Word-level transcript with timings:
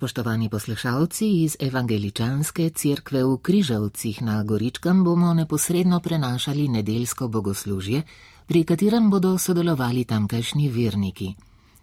Spoštovani 0.00 0.48
poslušalci 0.48 1.26
iz 1.42 1.56
Evangeličanske 1.60 2.70
cerkve 2.70 3.20
v 3.24 3.36
Križavcih 3.36 4.22
na 4.22 4.42
Goričkem 4.42 5.04
bomo 5.04 5.34
neposredno 5.34 6.00
prenašali 6.00 6.68
nedeljsko 6.68 7.28
bogoslužje, 7.28 8.02
pri 8.46 8.64
katerem 8.64 9.10
bodo 9.10 9.38
sodelovali 9.38 10.04
tamkajšnji 10.04 10.68
verniki. 10.68 11.34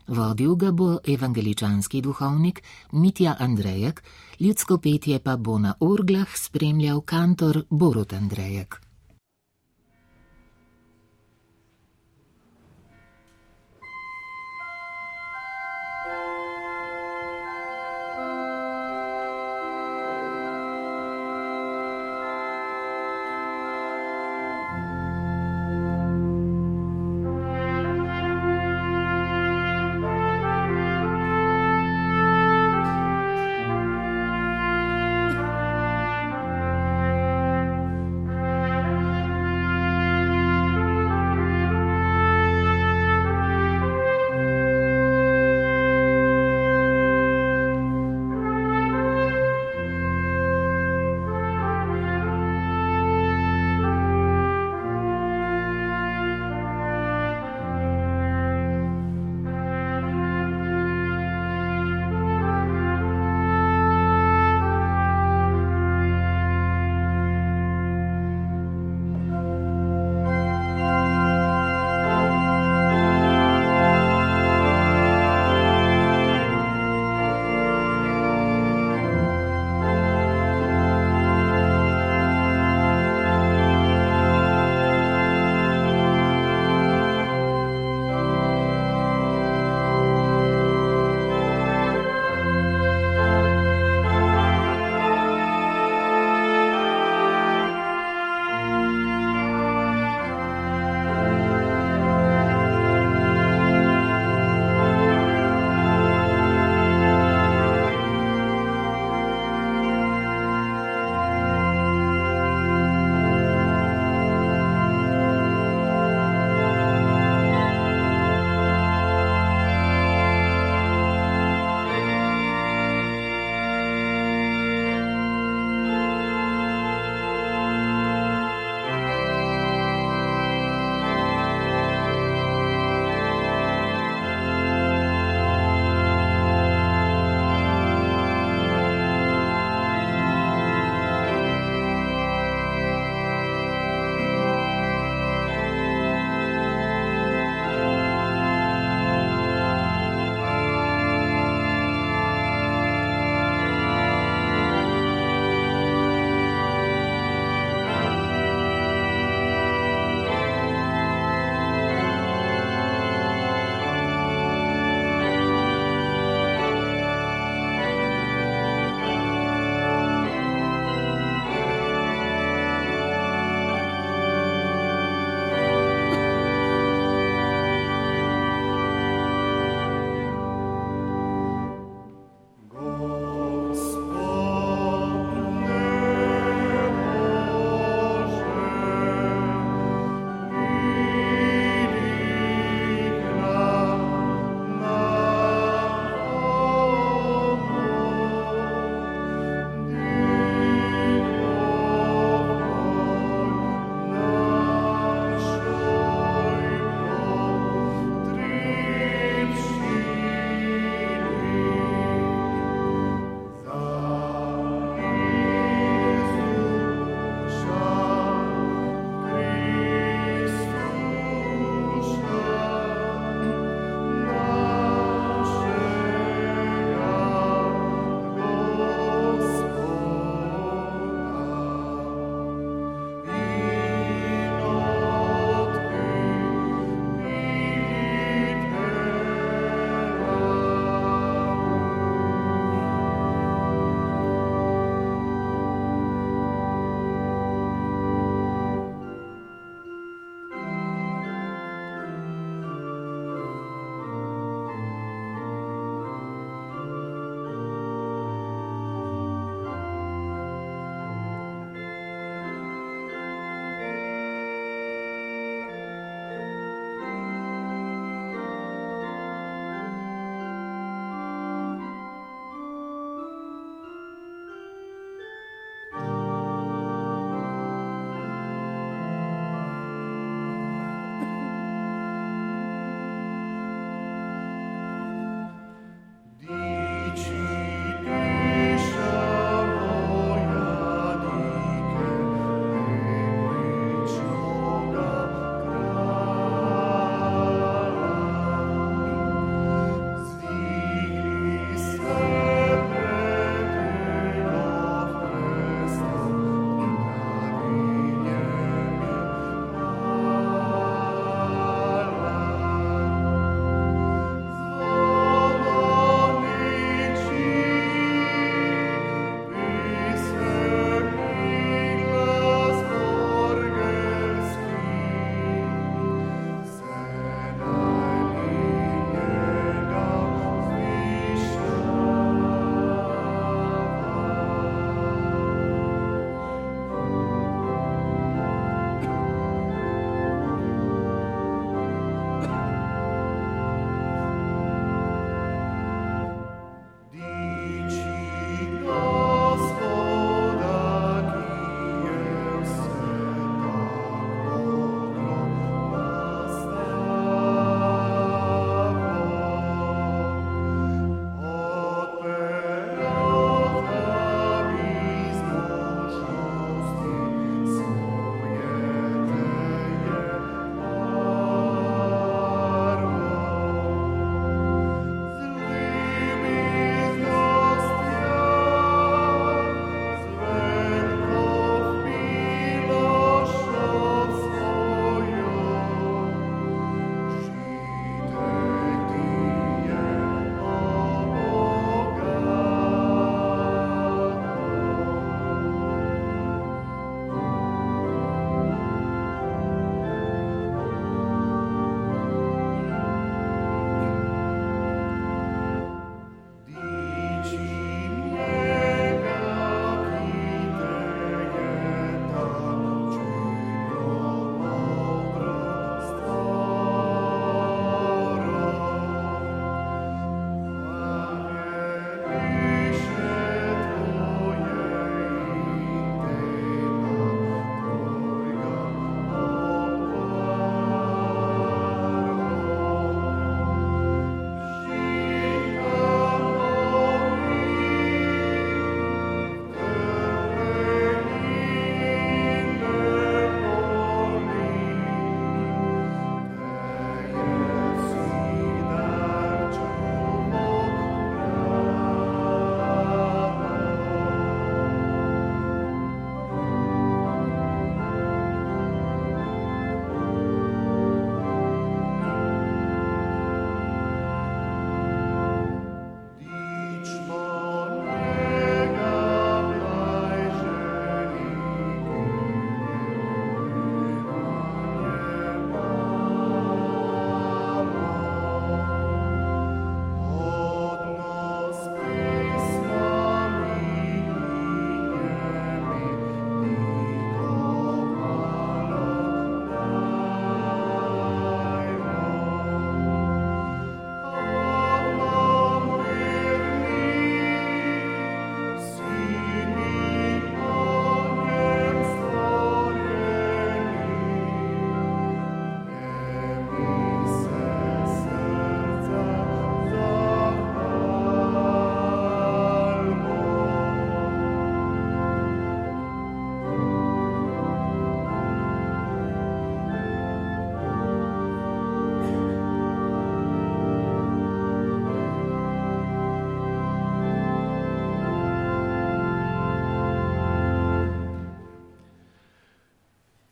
Vodil 0.08 0.56
ga 0.56 0.72
bo 0.72 0.98
evangeličanski 1.08 2.02
duhovnik 2.02 2.64
Mitja 2.92 3.36
Andrejek, 3.40 4.04
ljudsko 4.40 4.78
petje 4.78 5.20
pa 5.20 5.38
bo 5.38 5.60
na 5.60 5.74
orglah 5.80 6.28
spremljal 6.36 7.02
kantor 7.02 7.64
Borut 7.70 8.14
Andrejek. 8.14 8.87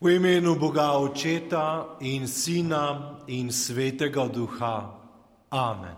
V 0.06 0.14
imenu 0.14 0.54
Boga 0.54 0.92
Očeta 1.02 1.96
in 1.98 2.28
Sina 2.28 3.18
in 3.26 3.50
Svetega 3.50 4.28
Duha. 4.28 4.94
Amen. 5.50 5.96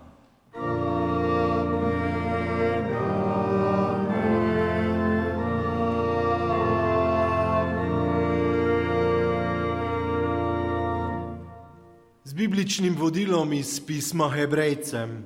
Z 12.24 12.32
bibličnim 12.32 12.96
vodilom 12.96 13.52
iz 13.52 13.76
pisma 13.86 14.32
Hebrejcem. 14.32 15.20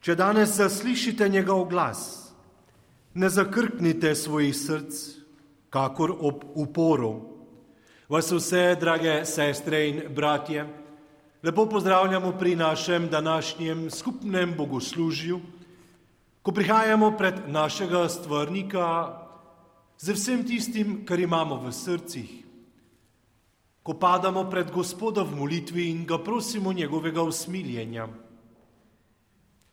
Če 0.00 0.14
danes 0.16 0.56
zaslišite 0.56 1.28
njegov 1.28 1.68
glas, 1.68 2.32
ne 3.14 3.28
zakrknite 3.28 4.14
svojih 4.14 4.56
src, 4.56 5.08
kakor 5.68 6.16
ob 6.16 6.44
uporu 6.54 7.35
Vas 8.08 8.30
vse, 8.30 8.76
drage 8.78 9.24
sestre 9.26 9.88
in 9.88 9.96
bratje, 10.14 10.62
lepo 11.42 11.66
pozdravljamo 11.66 12.32
pri 12.38 12.56
našem 12.56 13.08
današnjem 13.10 13.90
skupnem 13.90 14.54
bogoslužju, 14.56 15.40
ko 16.42 16.52
prihajamo 16.52 17.16
pred 17.18 17.34
našega 17.48 18.08
stvarnika 18.08 19.18
z 19.98 20.12
vsem 20.14 20.46
tistim, 20.46 21.02
kar 21.06 21.18
imamo 21.18 21.58
v 21.66 21.72
srcih, 21.72 22.30
ko 23.82 23.98
padamo 23.98 24.46
pred 24.50 24.70
Gospoda 24.70 25.26
v 25.26 25.34
molitvi 25.34 25.90
in 25.90 26.06
ga 26.06 26.22
prosimo 26.22 26.72
njegovega 26.72 27.22
usmiljenja, 27.22 28.06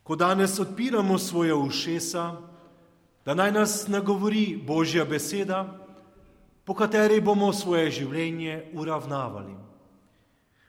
ko 0.02 0.16
danes 0.16 0.58
odpiramo 0.58 1.18
svoje 1.18 1.54
ušesa, 1.54 2.36
da 3.24 3.34
naj 3.34 3.52
nas 3.52 3.88
nagovori 3.88 4.58
Božja 4.66 5.04
beseda, 5.04 5.83
po 6.64 6.74
kateri 6.74 7.20
bomo 7.20 7.52
svoje 7.52 7.90
življenje 7.90 8.70
uravnavali. 8.72 9.54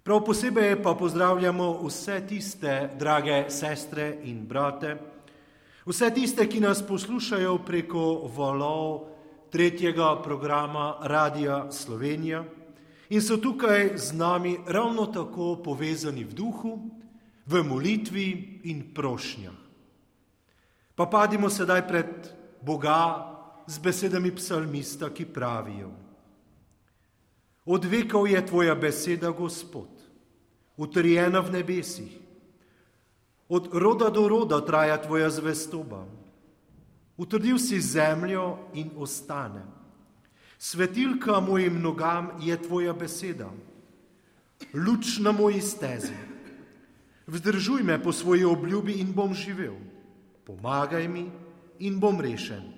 Prav 0.06 0.22
posebej 0.22 0.76
pa 0.84 0.94
pozdravljamo 0.94 1.72
vse 1.82 2.20
tiste, 2.28 2.90
drage 3.00 3.46
sestre 3.50 4.12
in 4.30 4.44
brate, 4.46 4.98
vse 5.86 6.12
tiste, 6.14 6.46
ki 6.46 6.60
nas 6.62 6.84
poslušajo 6.86 7.58
preko 7.66 8.30
valov 8.36 9.08
tretjega 9.50 10.22
programa 10.22 10.98
Radia 11.02 11.72
Slovenija 11.72 12.44
in 13.10 13.22
so 13.22 13.38
tukaj 13.38 13.98
z 13.98 14.14
nami 14.14 14.58
ravno 14.68 15.06
tako 15.06 15.56
povezani 15.64 16.24
v 16.24 16.34
duhu, 16.34 16.74
v 17.46 17.64
molitvi 17.64 18.28
in 18.70 18.92
prošnjah. 18.94 19.58
Pa 20.96 21.06
padimo 21.06 21.50
sedaj 21.50 21.88
pred 21.88 22.10
Boga, 22.62 23.35
z 23.68 23.78
besedami 23.78 24.32
psalmista, 24.32 25.10
ki 25.10 25.26
pravijo: 25.26 25.92
Od 27.66 27.86
vekov 27.86 28.30
je 28.30 28.46
tvoja 28.46 28.76
beseda, 28.76 29.32
Gospod, 29.32 29.90
utrjena 30.78 31.42
v 31.42 31.52
nebesih, 31.52 32.14
od 33.50 33.70
roda 33.74 34.10
do 34.10 34.28
roda 34.28 34.62
traja 34.62 34.98
tvoja 35.02 35.30
zvestoba. 35.30 36.06
Utrdil 37.18 37.56
si 37.56 37.80
zemljo 37.80 38.58
in 38.76 38.92
ostane. 39.00 39.64
Svetilka 40.60 41.40
mojim 41.40 41.80
nogam 41.80 42.36
je 42.44 42.58
tvoja 42.60 42.94
beseda, 42.94 43.48
luč 44.74 45.18
na 45.24 45.32
moji 45.32 45.62
stezi. 45.62 46.16
Vzdržuj 47.28 47.84
me 47.84 47.96
po 48.04 48.12
svoji 48.12 48.44
obljubi 48.44 49.00
in 49.00 49.14
bom 49.14 49.34
živel. 49.34 49.80
Pomagaj 50.46 51.08
mi 51.08 51.32
in 51.80 52.00
bom 52.00 52.20
rešen 52.22 52.75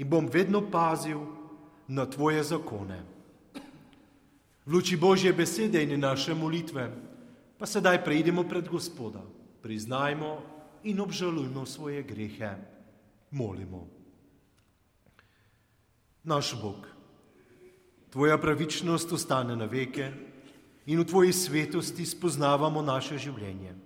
in 0.00 0.08
bom 0.08 0.24
vedno 0.32 0.64
pazil 0.70 1.20
na 1.88 2.06
tvoje 2.08 2.40
zakone. 2.42 3.04
V 4.64 4.72
luči 4.72 4.96
Božje 4.96 5.32
besede 5.32 5.82
in 5.84 6.00
naše 6.00 6.32
molitve 6.34 6.88
pa 7.60 7.68
sedaj 7.68 8.00
preidemo 8.04 8.48
pred 8.48 8.64
Gospoda, 8.64 9.20
priznajmo 9.60 10.40
in 10.88 11.00
obžalujmo 11.00 11.66
svoje 11.68 12.00
grehe, 12.02 12.56
molimo. 13.30 13.84
Naš 16.24 16.56
Bog, 16.56 16.88
tvoja 18.08 18.40
pravičnost 18.40 19.12
ostane 19.12 19.56
na 19.56 19.68
veke 19.68 20.12
in 20.86 21.00
v 21.00 21.04
tvoji 21.04 21.32
svetosti 21.32 22.06
spoznavamo 22.08 22.80
naše 22.80 23.20
življenje. 23.20 23.76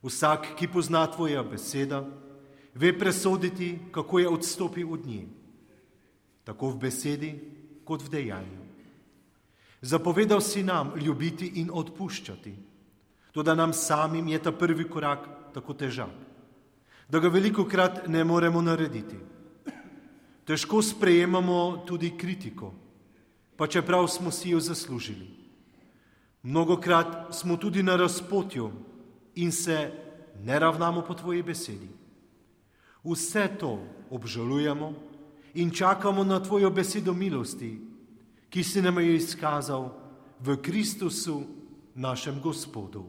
Vsak, 0.00 0.56
ki 0.56 0.72
pozna 0.72 1.04
tvoja 1.06 1.44
beseda, 1.44 2.00
ve 2.74 2.98
presoditi, 2.98 3.78
kako 3.90 4.18
je 4.18 4.28
odstopil 4.28 4.92
od 4.92 5.06
nje, 5.06 5.26
tako 6.44 6.70
v 6.70 6.78
besedi 6.78 7.32
kot 7.84 8.02
v 8.02 8.08
dejanju. 8.08 8.62
Zapovedal 9.82 10.40
si 10.40 10.62
nam 10.62 10.94
ljubiti 10.96 11.46
in 11.60 11.70
odpuščati, 11.72 12.54
to 13.32 13.42
da 13.42 13.54
nam 13.54 13.72
samim 13.72 14.28
je 14.28 14.38
ta 14.38 14.52
prvi 14.52 14.88
korak 14.88 15.28
tako 15.54 15.74
težak, 15.74 16.14
da 17.08 17.18
ga 17.18 17.28
veliko 17.28 17.64
krat 17.64 18.06
ne 18.08 18.24
moremo 18.24 18.62
narediti. 18.62 19.18
Težko 20.44 20.82
sprejemamo 20.82 21.84
tudi 21.86 22.16
kritiko, 22.18 22.72
pa 23.56 23.66
čeprav 23.66 24.08
smo 24.08 24.30
si 24.30 24.50
jo 24.50 24.60
zaslužili. 24.60 25.28
Mnogokrat 26.42 27.34
smo 27.34 27.56
tudi 27.56 27.82
na 27.82 27.96
razpotju 27.96 28.70
in 29.34 29.52
se 29.52 29.92
ne 30.42 30.58
ravnamo 30.58 31.02
po 31.02 31.14
tvoji 31.14 31.42
besedi. 31.42 32.01
Vse 33.04 33.48
to 33.58 33.82
obžalujemo 34.10 34.94
in 35.54 35.70
čakamo 35.70 36.24
na 36.24 36.40
Tvojo 36.40 36.70
besedo 36.70 37.14
milosti, 37.14 37.78
ki 38.48 38.64
si 38.64 38.82
nam 38.82 38.98
jo 38.98 39.12
izkazal 39.16 39.90
v 40.40 40.56
Kristusu, 40.62 41.42
našem 41.94 42.40
Gospodu. 42.40 43.04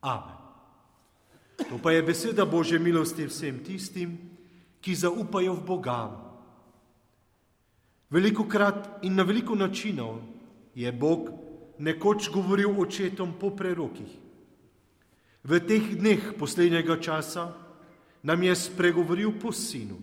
Amen. 0.00 0.36
To 1.68 1.78
pa 1.78 1.92
je 1.92 2.02
beseda 2.02 2.44
Božje 2.44 2.78
milosti 2.78 3.26
vsem 3.30 3.62
tistim, 3.64 4.18
ki 4.82 4.94
zaupajo 4.94 5.54
v 5.54 5.64
Boga. 5.64 6.02
Veliko 8.10 8.44
krat 8.44 9.00
in 9.02 9.16
na 9.16 9.22
veliko 9.24 9.54
načinov 9.54 10.20
je 10.74 10.92
Bog 10.92 11.30
nekoč 11.78 12.28
govoril 12.28 12.74
očetom 12.74 13.32
po 13.40 13.50
prerokih. 13.50 14.10
V 15.44 15.60
teh 15.60 15.96
dneh 15.96 16.36
poslednjega 16.36 17.00
časa 17.00 17.63
nam 18.24 18.42
je 18.42 18.56
spregovoril 18.56 19.32
po 19.40 19.52
sinu. 19.52 20.00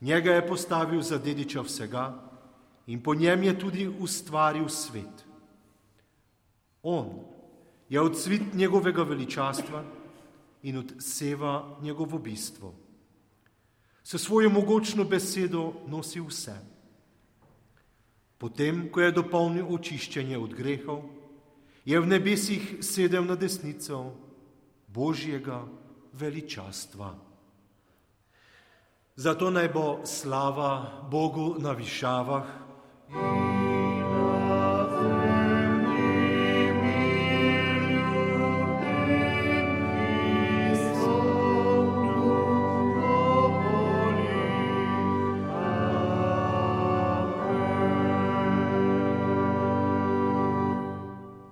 Njega 0.00 0.32
je 0.32 0.46
postavil 0.46 1.02
za 1.02 1.18
dediča 1.18 1.60
vsega 1.60 2.30
in 2.86 3.02
po 3.02 3.14
njem 3.14 3.42
je 3.42 3.58
tudi 3.58 3.88
ustvaril 3.88 4.68
svet. 4.68 5.26
On 6.82 7.10
je 7.88 8.00
odsvit 8.00 8.54
njegovega 8.54 9.02
veličastva 9.02 9.84
in 10.62 10.78
odseva 10.78 11.78
njegovo 11.82 12.18
bistvo. 12.18 12.74
S 14.04 14.18
svojo 14.18 14.50
mogočno 14.50 15.04
besedo 15.04 15.72
nosi 15.86 16.20
vse. 16.20 16.54
Potem, 18.38 18.88
ko 18.92 19.00
je 19.00 19.12
dopolnil 19.12 19.66
očiščenje 19.68 20.38
od 20.38 20.54
grehov, 20.54 21.02
je 21.84 22.00
v 22.00 22.06
nebesih 22.06 22.78
sedel 22.80 23.24
na 23.24 23.36
desnico 23.36 24.14
Božjega 24.88 25.66
veličastva. 26.12 27.14
Zato 29.16 29.50
naj 29.50 29.68
bo 29.68 30.00
slava 30.04 31.02
Bogu 31.10 31.56
na 31.58 31.72
višavah. 31.72 32.46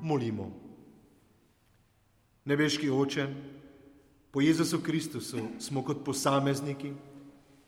Molimo. 0.01 0.51
Nebeški 2.45 2.91
oče, 2.91 3.27
Po 4.31 4.41
Jezusu 4.41 4.81
Kristusu 4.81 5.39
smo 5.59 5.83
kot 5.83 6.05
posamezniki 6.05 6.93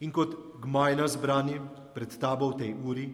in 0.01 0.13
kot 0.13 0.37
gmajna 0.63 1.09
zbrani 1.09 1.61
pred 1.95 2.19
tabo 2.21 2.51
v 2.51 2.59
tej 2.59 2.75
uri, 2.85 3.07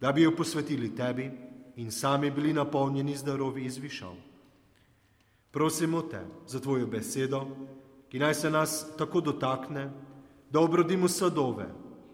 da 0.00 0.12
bi 0.12 0.22
jo 0.22 0.34
posvetili 0.36 0.94
tebi 0.94 1.30
in 1.76 1.90
sami 1.90 2.30
bili 2.30 2.52
napolnjeni 2.52 3.16
z 3.16 3.24
darovi 3.24 3.64
izvišal. 3.64 4.14
Prosimo 5.50 6.02
te 6.02 6.22
za 6.46 6.60
tvojo 6.60 6.86
besedo, 6.86 7.46
ki 8.08 8.18
naj 8.18 8.34
se 8.34 8.50
nas 8.50 8.86
tako 8.98 9.20
dotakne, 9.20 9.90
da 10.50 10.60
obrodimo 10.60 11.08
sadove, 11.08 11.66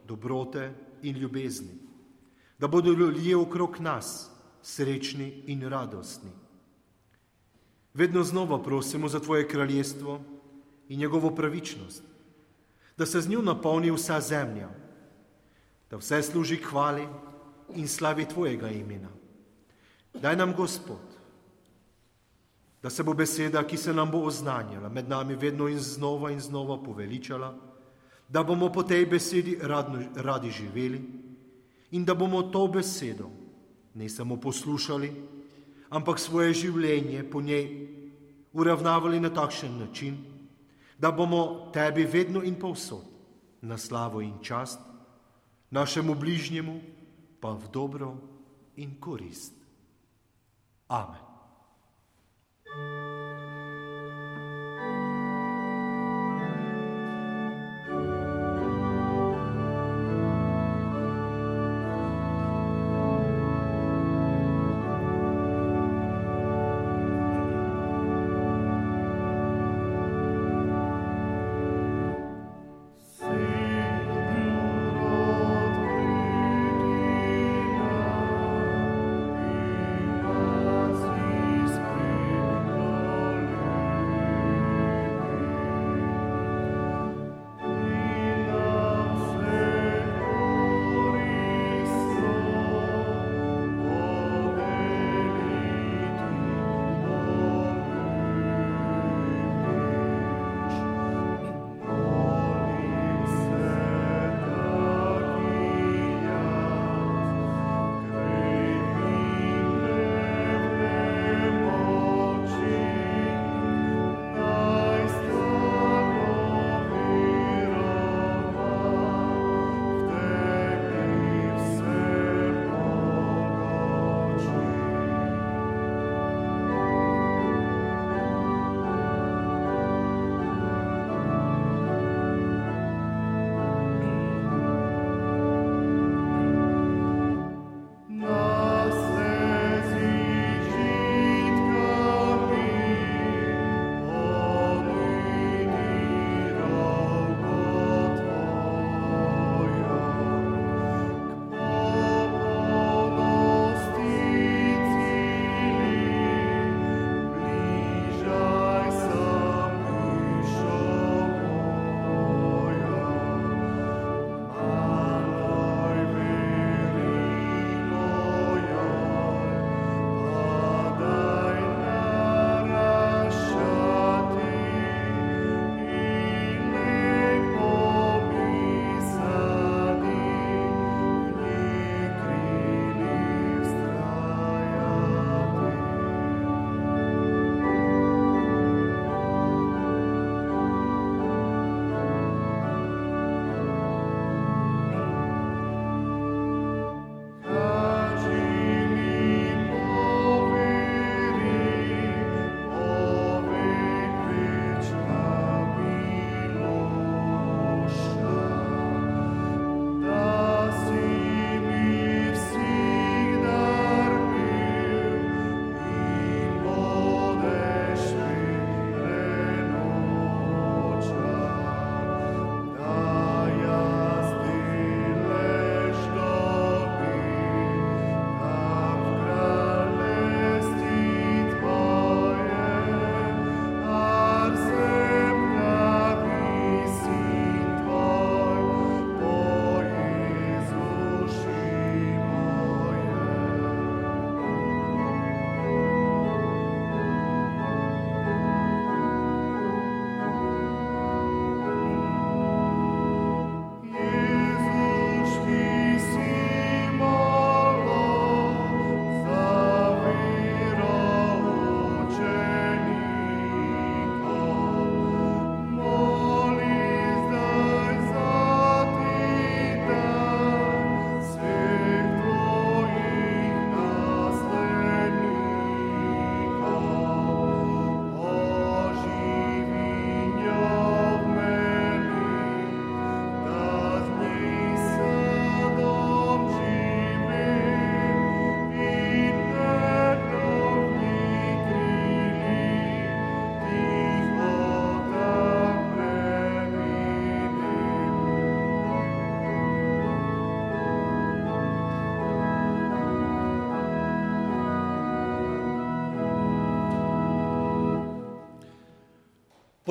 dobrote 0.08 0.72
in 1.02 1.16
ljubezni, 1.16 1.72
da 2.58 2.68
bodo 2.68 2.92
ljudje 2.92 3.36
okrog 3.36 3.80
nas 3.80 4.30
srečni 4.62 5.42
in 5.46 5.68
radostni. 5.68 6.30
Vedno 7.94 8.24
znova 8.24 8.62
prosimo 8.62 9.08
za 9.08 9.20
tvoje 9.20 9.48
kraljestvo, 9.48 10.20
in 10.88 11.00
njegovo 11.00 11.30
pravičnost, 11.34 12.02
da 12.96 13.06
se 13.06 13.20
z 13.20 13.28
njo 13.28 13.42
napolni 13.42 13.90
vsa 13.90 14.20
zemlja, 14.20 14.68
da 15.90 15.96
vse 15.96 16.22
služi 16.22 16.56
hvali 16.56 17.06
in 17.74 17.88
slavi 17.88 18.24
Tvojega 18.24 18.68
imena. 18.68 19.08
Daj 20.14 20.36
nam, 20.36 20.54
Gospod, 20.56 21.16
da 22.82 22.90
se 22.90 23.02
bo 23.02 23.14
beseda, 23.14 23.62
ki 23.66 23.76
se 23.76 23.92
nam 23.92 24.10
bo 24.10 24.18
oznanjala, 24.18 24.88
med 24.88 25.08
nami 25.08 25.36
vedno 25.36 25.68
in 25.68 25.78
znova 25.78 26.30
in 26.30 26.40
znova 26.40 26.82
poveličala, 26.82 27.54
da 28.28 28.42
bomo 28.42 28.72
po 28.72 28.82
tej 28.82 29.06
besedi 29.06 29.58
radno, 29.60 30.02
radi 30.14 30.50
živeli 30.50 31.02
in 31.90 32.04
da 32.04 32.14
bomo 32.14 32.42
to 32.42 32.66
besedo 32.68 33.30
ne 33.94 34.08
samo 34.08 34.36
poslušali, 34.36 35.12
ampak 35.88 36.18
svoje 36.18 36.52
življenje 36.52 37.24
po 37.30 37.40
njej 37.40 37.88
uravnavali 38.52 39.20
na 39.20 39.30
takšen 39.30 39.78
način, 39.78 40.16
da 40.98 41.10
bomo 41.12 41.70
tebi 41.72 42.04
vedno 42.04 42.42
in 42.42 42.54
povsod 42.58 43.04
na 43.60 43.78
slavo 43.78 44.20
in 44.20 44.38
čast, 44.42 44.80
našemu 45.70 46.14
bližnjemu 46.14 46.80
pa 47.40 47.52
v 47.52 47.68
dobro 47.72 48.16
in 48.76 49.00
korist. 49.00 49.52
Amen. 50.88 51.25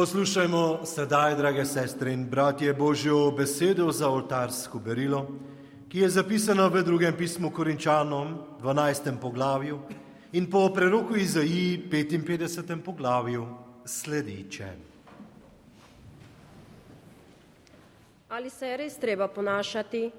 Poslušajmo 0.06 0.86
sedaj, 0.86 1.34
drage 1.36 1.64
sestre 1.66 2.12
in 2.14 2.28
bratje, 2.30 2.74
Božjo 2.74 3.32
besedo 3.32 3.90
za 3.92 4.06
oltarsko 4.10 4.78
berilo, 4.80 5.24
ki 5.90 6.04
je 6.04 6.10
zapisana 6.10 6.68
v 6.70 6.84
drugem 6.86 7.18
pismu 7.18 7.50
Korinčanom, 7.50 8.38
12. 8.62 9.18
poglavju 9.18 9.80
in 10.38 10.46
po 10.46 10.70
preroku 10.70 11.18
Izaiji, 11.18 11.90
55. 11.90 12.86
poglavju, 12.86 13.48
sledeče. 13.86 14.70
Ali 18.30 18.50
se 18.50 18.68
je 18.68 18.78
res 18.78 19.02
treba 19.02 19.28
ponašati, 19.28 20.12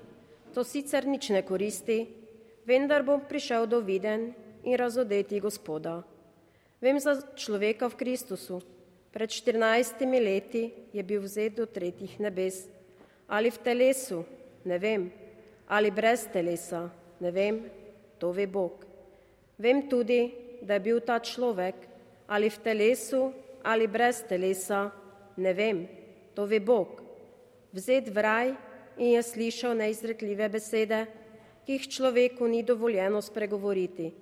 to 0.54 0.64
sicer 0.64 1.06
nič 1.06 1.30
ne 1.30 1.46
koristi, 1.46 2.08
vendar 2.66 3.06
bom 3.06 3.22
prišel 3.22 3.70
do 3.70 3.78
viden 3.78 4.32
in 4.64 4.74
razodeti 4.74 5.38
Gospoda. 5.40 6.02
Vem 6.82 6.98
za 6.98 7.22
človeka 7.38 7.86
v 7.86 7.94
Kristusu. 7.94 8.75
Pred 9.16 9.30
14 9.32 10.04
leti 10.20 10.70
je 10.92 11.02
bil 11.02 11.22
vzet 11.24 11.56
do 11.56 11.64
tretjih 11.64 12.20
nebes. 12.20 12.68
Ali 13.24 13.48
v 13.48 13.56
telesu, 13.64 14.20
ne 14.60 14.76
vem. 14.76 15.08
Ali 15.64 15.88
brez 15.88 16.28
telesa, 16.28 16.92
ne 17.16 17.30
vem. 17.32 17.64
To 18.20 18.28
ve 18.28 18.44
Bog. 18.44 18.84
Vem 19.56 19.88
tudi, 19.88 20.36
da 20.60 20.76
je 20.76 20.84
bil 20.84 21.00
ta 21.00 21.16
človek 21.16 21.74
ali 22.28 22.50
v 22.52 22.58
telesu 22.60 23.32
ali 23.64 23.88
brez 23.88 24.20
telesa, 24.28 24.92
ne 25.40 25.52
vem. 25.56 25.88
To 26.36 26.44
ve 26.44 26.60
Bog. 26.60 27.00
Vzet 27.72 28.12
v 28.12 28.20
raj 28.20 28.52
in 29.00 29.16
je 29.16 29.22
slišal 29.22 29.72
neizrekljive 29.80 30.48
besede, 30.60 31.06
ki 31.64 31.72
jih 31.72 31.88
človeku 31.88 32.44
ni 32.44 32.60
dovoljeno 32.60 33.24
spregovoriti. 33.24 34.12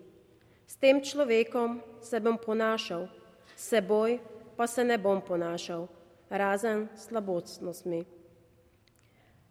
S 0.70 0.78
tem 0.78 1.02
človekom 1.02 1.83
se 1.98 2.22
bom 2.22 2.38
ponašal, 2.38 3.11
seboj 3.59 4.34
pa 4.56 4.66
se 4.66 4.84
ne 4.84 4.98
bom 4.98 5.20
ponašal, 5.20 5.86
razen 6.30 6.88
slabostnostmi. 6.96 8.04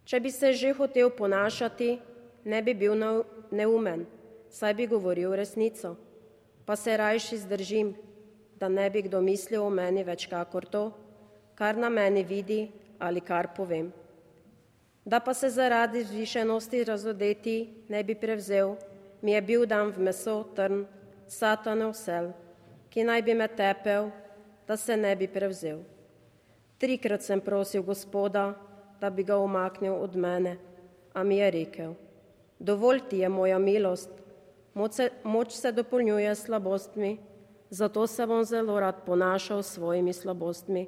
Če 0.06 0.20
bi 0.20 0.32
se 0.32 0.54
že 0.54 0.74
hotel 0.74 1.10
ponašati, 1.10 2.00
ne 2.46 2.62
bi 2.62 2.74
bil 2.74 2.96
neumen, 3.52 4.06
saj 4.50 4.74
bi 4.74 4.88
govoril 4.88 5.36
resnico, 5.36 5.96
pa 6.66 6.76
se 6.76 6.98
rajši 6.98 7.38
zdržim, 7.38 7.94
da 8.60 8.70
ne 8.70 8.90
bi 8.90 9.02
kdo 9.02 9.22
mislil 9.22 9.64
o 9.64 9.70
meni 9.70 10.04
več 10.04 10.28
kakor 10.32 10.66
to, 10.66 10.84
kar 11.56 11.78
na 11.78 11.90
meni 11.90 12.24
vidi 12.24 12.72
ali 13.00 13.22
kar 13.22 13.52
povem. 13.56 13.92
Da 15.06 15.20
pa 15.20 15.34
se 15.34 15.50
zaradi 15.50 16.04
zvišenosti 16.04 16.84
razodeti 16.84 17.58
ne 17.90 18.04
bi 18.04 18.16
prevzel, 18.16 18.76
mi 19.22 19.32
je 19.32 19.42
bil 19.42 19.66
dan 19.66 19.92
v 19.92 20.00
meso 20.00 20.44
trn, 20.56 20.86
satanov 21.28 21.94
sel, 21.96 22.32
ki 22.92 23.04
naj 23.04 23.22
bi 23.24 23.36
me 23.36 23.48
tepel 23.48 24.12
da 24.68 24.78
se 24.78 24.98
ne 24.98 25.16
bi 25.16 25.28
prevzel. 25.28 25.80
Trikrat 26.78 27.22
sem 27.22 27.42
prosil 27.42 27.84
gospoda, 27.84 28.54
da 29.02 29.10
bi 29.10 29.24
ga 29.24 29.38
umaknil 29.38 29.94
od 29.94 30.16
mene, 30.16 30.58
a 31.14 31.24
mi 31.24 31.38
je 31.38 31.52
rekel, 31.52 31.94
dovolj 32.60 33.02
ti 33.10 33.18
je 33.18 33.30
moja 33.30 33.60
milost, 33.60 34.10
moč 34.74 34.94
se, 34.94 35.10
moč 35.24 35.52
se 35.52 35.72
dopolnjuje 35.72 36.36
s 36.36 36.46
slabostmi, 36.46 37.18
zato 37.70 38.08
se 38.08 38.28
bom 38.28 38.44
zelo 38.44 38.80
rad 38.80 39.04
ponašal 39.06 39.64
s 39.64 39.74
svojimi 39.74 40.14
slabostmi, 40.14 40.88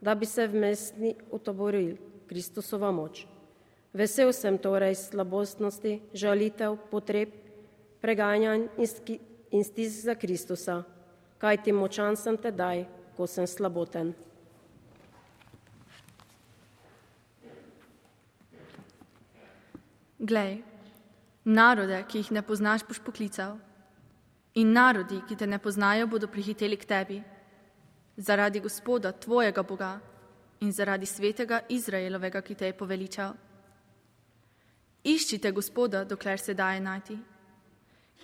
da 0.00 0.14
bi 0.14 0.26
se 0.26 0.46
vmesni 0.46 1.14
utoboril 1.30 1.96
Kristusova 2.26 2.90
moč. 2.92 3.26
Vesel 3.92 4.32
sem 4.32 4.58
torej 4.58 4.94
slabostnosti, 4.94 6.00
žalitev, 6.12 6.76
potreb, 6.90 7.32
preganjanj 8.00 8.66
in 9.50 9.64
stisk 9.64 10.04
za 10.04 10.14
Kristusa, 10.14 10.82
kaj 11.38 11.62
ti 11.64 11.72
močan 11.72 12.16
sem 12.16 12.36
tedaj, 12.36 12.84
ko 13.16 13.26
sem 13.26 13.46
slaboten. 13.46 14.14
Glej, 20.18 20.62
narode, 21.44 21.98
ki 22.08 22.22
jih 22.22 22.30
ne 22.32 22.42
poznaš, 22.42 22.84
boš 22.88 23.00
poklical, 23.04 23.58
in 24.56 24.72
narodi, 24.72 25.20
ki 25.28 25.36
te 25.36 25.46
ne 25.46 25.58
poznajo, 25.58 26.08
bodo 26.08 26.28
prihiteli 26.32 26.76
k 26.76 26.88
tebi, 26.88 27.18
zaradi 28.16 28.60
Gospoda, 28.60 29.12
tvojega 29.12 29.62
Boga 29.62 30.00
in 30.60 30.72
zaradi 30.72 31.06
svetega 31.06 31.60
Izraelovega, 31.68 32.40
ki 32.40 32.54
te 32.54 32.66
je 32.66 32.76
poveličal. 32.76 33.34
Iščite 35.04 35.52
Gospoda, 35.52 36.04
dokler 36.04 36.40
se 36.40 36.54
daje 36.54 36.80
najti. 36.80 37.18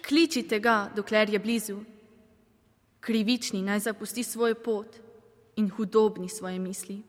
Kličite 0.02 0.58
ga, 0.58 0.90
dokler 0.96 1.30
je 1.30 1.38
blizu. 1.38 1.76
Krivični 3.02 3.62
naj 3.66 3.80
zapusti 3.88 4.22
svoj 4.22 4.54
pot 4.54 5.00
in 5.56 5.70
hudobni 5.70 6.28
svoje 6.28 6.58
misli. 6.58 7.02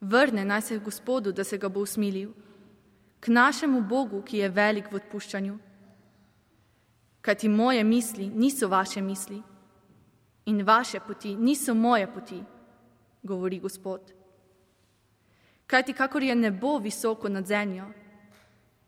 Vrne 0.00 0.44
naj 0.44 0.62
se 0.62 0.78
Gospodu, 0.78 1.32
da 1.32 1.44
se 1.44 1.58
ga 1.58 1.68
bo 1.68 1.80
usmilil, 1.80 2.30
k 3.20 3.28
našemu 3.28 3.80
Bogu, 3.82 4.22
ki 4.22 4.38
je 4.38 4.48
velik 4.48 4.92
v 4.92 5.00
odpuščanju. 5.00 5.58
Kaj 7.22 7.34
ti 7.34 7.48
moje 7.48 7.84
misli 7.84 8.26
niso 8.26 8.68
vaše 8.68 9.02
misli 9.02 9.42
in 10.46 10.62
vaše 10.62 11.00
poti 11.00 11.34
niso 11.34 11.74
moje 11.74 12.06
poti, 12.14 12.40
govori 13.22 13.58
Gospod. 13.58 14.12
Kaj 15.66 15.82
ti, 15.82 15.92
kakor 15.92 16.22
je 16.22 16.34
nebo 16.34 16.78
visoko 16.78 17.28
nad 17.28 17.46
zemljo, 17.46 17.86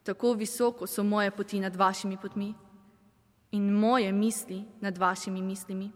tako 0.02 0.32
visoko 0.32 0.86
so 0.86 1.02
moje 1.02 1.30
poti 1.30 1.60
nad 1.60 1.76
vašimi 1.76 2.16
potmi 2.22 2.54
in 3.54 3.70
moje 3.72 4.12
misli 4.12 4.64
nad 4.80 4.98
vašimi 4.98 5.42
mislimi. 5.42 5.90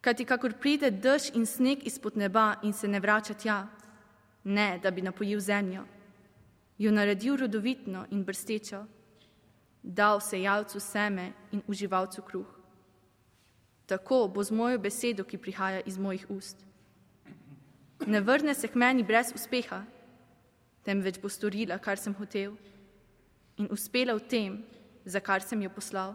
Kajti, 0.00 0.24
kakor 0.24 0.54
pride 0.56 0.90
dež 0.90 1.32
in 1.34 1.46
sneg 1.46 1.82
izpod 1.86 2.16
neba 2.16 2.54
in 2.62 2.72
se 2.72 2.88
ne 2.88 3.00
vrača 3.00 3.34
tja, 3.34 3.66
ne 4.44 4.78
da 4.82 4.90
bi 4.90 5.02
napojil 5.02 5.40
zemljo, 5.40 5.84
jo 6.78 6.92
naredil 6.92 7.36
rodovitno 7.36 8.06
in 8.10 8.24
brstečo, 8.24 8.84
dal 9.82 10.20
sejalcu 10.20 10.80
seme 10.80 11.32
in 11.52 11.62
uživalcu 11.66 12.22
kruh. 12.22 12.48
Tako 13.86 14.28
bo 14.28 14.44
z 14.44 14.54
mojo 14.54 14.78
besedo, 14.78 15.24
ki 15.24 15.38
prihaja 15.38 15.80
iz 15.86 15.98
mojih 15.98 16.26
ust. 16.30 16.56
Ne 18.06 18.20
vrne 18.20 18.54
se 18.54 18.68
k 18.68 18.74
meni 18.74 19.02
brez 19.02 19.32
uspeha, 19.34 19.82
temveč 20.84 21.18
bo 21.20 21.28
storila, 21.28 21.78
kar 21.78 21.98
sem 21.98 22.14
hotel, 22.14 22.54
in 23.58 23.68
uspela 23.70 24.14
v 24.14 24.28
tem, 24.28 24.62
za 25.04 25.20
kar 25.20 25.42
sem 25.42 25.62
jo 25.62 25.70
poslal. 25.70 26.14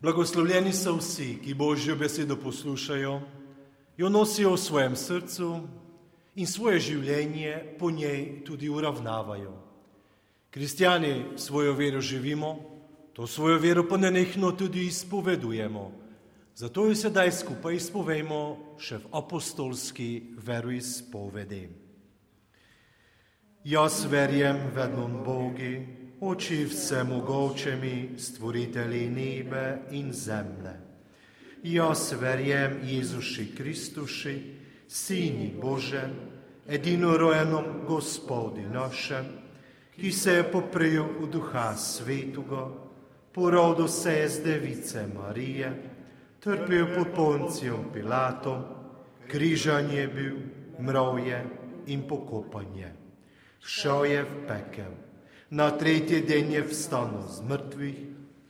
Blagoslovljeni 0.00 0.72
so 0.72 0.96
vsi, 0.98 1.38
ki 1.44 1.54
božjo 1.54 1.96
besedo 1.96 2.36
poslušajo, 2.36 3.20
jo 3.96 4.08
nosijo 4.08 4.52
v 4.52 4.60
svojem 4.60 4.96
srcu 4.96 5.48
in 6.34 6.46
svoje 6.46 6.80
življenje 6.80 7.76
po 7.78 7.90
njej 7.90 8.44
tudi 8.44 8.68
uravnavajo. 8.68 9.54
Kristijani 10.50 11.24
svojo 11.36 11.72
vero 11.74 12.00
živimo, 12.00 12.58
to 13.12 13.26
svojo 13.26 13.58
vero 13.58 13.88
pa 13.88 13.96
nenehno 13.96 14.52
tudi 14.52 14.86
izpovedujemo. 14.86 15.92
Zato 16.54 16.86
jo 16.86 16.94
sedaj 16.94 17.32
skupaj 17.32 17.74
izpovejmo 17.74 18.42
še 18.78 19.00
v 19.02 19.10
apostolski 19.18 20.36
veroizpovedi. 20.36 21.64
Jaz 23.64 24.04
verjem 24.06 24.60
v 24.74 24.84
ednom 24.84 25.16
Bogi, 25.24 26.03
oči 26.20 26.64
vsemogočemi, 26.64 28.14
stvoriteli 28.18 29.08
nebe 29.10 29.78
in 29.90 30.12
zemlje. 30.12 30.74
Jaz 31.62 32.12
verjem 32.20 32.80
Jezuši 32.84 33.54
Kristuši, 33.56 34.36
Sini 34.88 35.54
Bože, 35.62 36.08
edinorojenom 36.68 37.64
Gospodi 37.86 38.62
našem, 38.62 39.24
ki 39.96 40.12
se 40.12 40.32
je 40.32 40.50
poprijel 40.52 41.06
v 41.20 41.28
duha 41.30 41.76
svetuga, 41.76 42.68
porodo 43.32 43.88
se 43.88 44.12
je 44.12 44.28
z 44.28 44.42
device 44.44 45.06
Marije, 45.14 45.72
trpel 46.40 46.86
pod 46.94 47.08
Poncijom 47.14 47.88
Pilatom, 47.92 48.64
križanje 49.28 50.06
bil, 50.06 50.36
mrovje 50.78 51.44
in 51.86 52.02
pokopanje. 52.08 52.92
Šel 53.64 54.04
je 54.04 54.22
v 54.22 54.46
pekel 54.48 54.92
na 55.54 55.70
tretji 55.70 56.20
den 56.26 56.50
je 56.52 56.62
vstanil 56.66 57.28
z 57.30 57.42
mrtvih, 57.46 57.98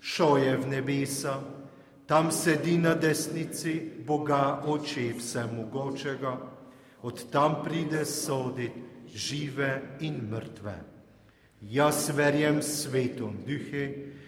šel 0.00 0.38
je 0.40 0.56
v 0.56 0.68
nebesa, 0.72 1.34
tam 2.08 2.30
sedi 2.32 2.78
na 2.80 2.94
desnici 2.96 3.76
Boga 4.06 4.64
oči 4.64 5.12
vsemogočega, 5.12 6.32
od 7.04 7.24
tam 7.32 7.60
pride 7.64 8.04
soditi 8.08 8.80
žive 9.14 9.98
in 10.00 10.16
mrtve. 10.30 10.74
Jaz 11.60 12.08
verjem 12.16 12.62
svetom 12.62 13.36
duhe, 13.44 13.84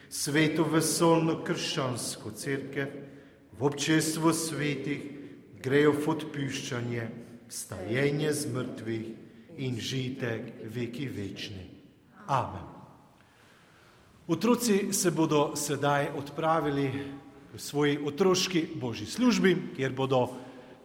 sveto 0.09 0.65
vesolno 0.69 1.41
krščansko 1.45 2.31
crkev, 2.31 2.93
v 3.57 3.65
občestvo 3.65 4.33
svetih 4.37 5.01
grejo 5.65 5.95
v 5.97 6.13
odpuščanje, 6.13 7.09
stajenje 7.49 8.33
z 8.37 8.53
mrtvih 8.53 9.09
in 9.65 9.81
žitek 9.81 10.69
veki 10.77 11.09
večni. 11.09 11.76
Amen. 12.27 12.63
Otroci 14.29 14.93
se 14.93 15.11
bodo 15.11 15.57
sedaj 15.57 16.09
odpravili 16.19 16.91
v 17.55 17.59
svoji 17.59 17.99
otroški 18.05 18.67
božji 18.75 19.07
službi, 19.07 19.57
kjer 19.77 19.93
bodo 19.93 20.29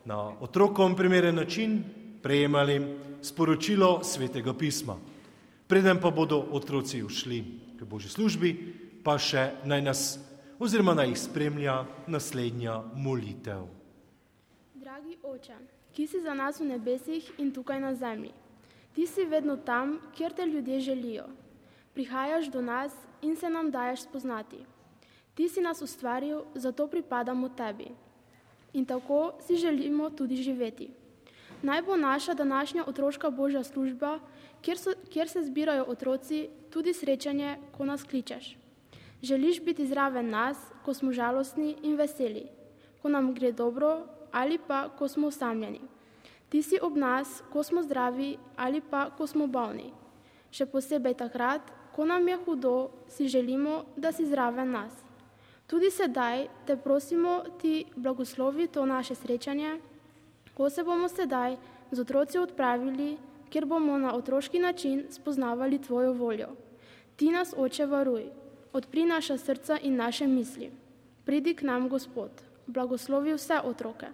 na 0.05 0.29
otrokom 0.39 0.95
primeren 0.95 1.35
način 1.35 1.83
prejemali 2.21 2.97
sporočilo 3.21 4.03
svetega 4.03 4.53
pisma. 4.53 4.97
Preden 5.67 5.97
pa 6.01 6.11
bodo 6.11 6.37
otroci 6.51 7.03
ušli 7.03 7.43
k 7.79 7.83
božji 7.83 8.09
službi, 8.09 8.51
pa 9.03 9.17
še 9.17 9.51
naj 9.65 9.81
nas 9.81 10.19
oziroma 10.59 10.93
naj 10.93 11.09
jih 11.09 11.19
spremlja 11.19 11.75
naslednja 12.07 12.81
molitev. 12.93 13.65
Dragi 14.77 15.17
oče, 15.23 15.57
ki 15.93 16.07
si 16.07 16.21
za 16.21 16.33
nas 16.37 16.61
v 16.61 16.69
nebesih 16.75 17.31
in 17.41 17.49
tukaj 17.49 17.81
na 17.81 17.95
zemlji, 17.95 18.29
ti 18.93 19.07
si 19.07 19.25
vedno 19.25 19.57
tam, 19.57 19.99
kjer 20.15 20.33
te 20.33 20.45
ljudje 20.45 20.79
želijo. 20.79 21.25
Prihajaš 21.93 22.47
do 22.51 22.61
nas 22.61 22.93
in 23.21 23.35
se 23.35 23.49
nam 23.49 23.71
daješ 23.71 24.01
spoznati. 24.01 24.57
Ti 25.35 25.49
si 25.49 25.61
nas 25.61 25.81
ustvaril, 25.81 26.41
zato 26.55 26.87
pripadamo 26.87 27.49
tebi. 27.49 27.87
In 28.73 28.85
tako 28.85 29.33
si 29.47 29.55
želimo 29.55 30.09
tudi 30.09 30.35
živeti. 30.35 30.89
Naj 31.61 31.81
bo 31.81 31.97
naša 31.97 32.33
današnja 32.33 32.83
otroška 32.87 33.29
božja 33.29 33.63
služba, 33.63 34.19
kjer, 34.61 34.77
so, 34.77 34.91
kjer 35.09 35.29
se 35.29 35.43
zbirajo 35.43 35.85
otroci, 35.87 36.49
tudi 36.69 36.93
srečanje, 36.93 37.57
ko 37.77 37.85
nas 37.85 38.03
kličeš. 38.03 38.57
Želiš 39.21 39.61
biti 39.61 39.87
zraven 39.87 40.29
nas, 40.29 40.57
ko 40.85 40.93
smo 40.93 41.11
žalostni 41.11 41.75
in 41.83 41.95
veseli, 41.95 42.47
ko 43.01 43.09
nam 43.09 43.33
gre 43.33 43.51
dobro 43.51 44.07
ali 44.31 44.57
pa 44.67 44.89
ko 44.89 45.07
smo 45.07 45.27
osamljeni. 45.27 45.81
Ti 46.51 46.59
si 46.59 46.75
ob 46.83 46.97
nas, 46.99 47.39
ko 47.47 47.63
smo 47.63 47.79
zdravi 47.83 48.35
ali 48.59 48.81
pa 48.83 49.07
ko 49.15 49.23
smo 49.27 49.47
bolni. 49.47 49.93
Še 50.51 50.67
posebej 50.67 51.15
takrat, 51.15 51.63
ko 51.95 52.03
nam 52.03 52.27
je 52.27 52.35
hudo, 52.43 52.91
si 53.07 53.31
želimo, 53.31 53.85
da 53.95 54.11
si 54.11 54.27
zraven 54.27 54.75
nas. 54.75 54.91
Tudi 55.71 55.87
sedaj 55.87 56.49
te 56.67 56.75
prosimo, 56.75 57.39
ti 57.61 57.85
blagoslovi 57.95 58.67
to 58.67 58.83
naše 58.85 59.15
srečanje, 59.15 59.79
ko 60.53 60.67
se 60.69 60.83
bomo 60.83 61.07
sedaj 61.07 61.55
z 61.91 62.03
otroci 62.03 62.37
odpravili, 62.43 63.15
kjer 63.49 63.65
bomo 63.65 63.95
na 63.97 64.11
otroški 64.15 64.59
način 64.59 65.05
spoznavali 65.09 65.79
tvojo 65.79 66.13
voljo. 66.13 66.51
Ti 67.15 67.31
nas, 67.31 67.55
oče, 67.57 67.85
varuj, 67.85 68.27
odpri 68.73 69.05
naša 69.05 69.37
srca 69.37 69.79
in 69.79 69.95
naše 69.95 70.27
misli. 70.27 70.71
Pridi 71.25 71.55
k 71.55 71.63
nam, 71.63 71.87
Gospod, 71.89 72.31
blagoslovi 72.67 73.39
vse 73.39 73.63
otroke, 73.63 74.11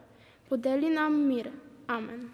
podeli 0.50 0.90
nam 0.90 1.18
mir. 1.28 1.50
Amen. 1.90 2.32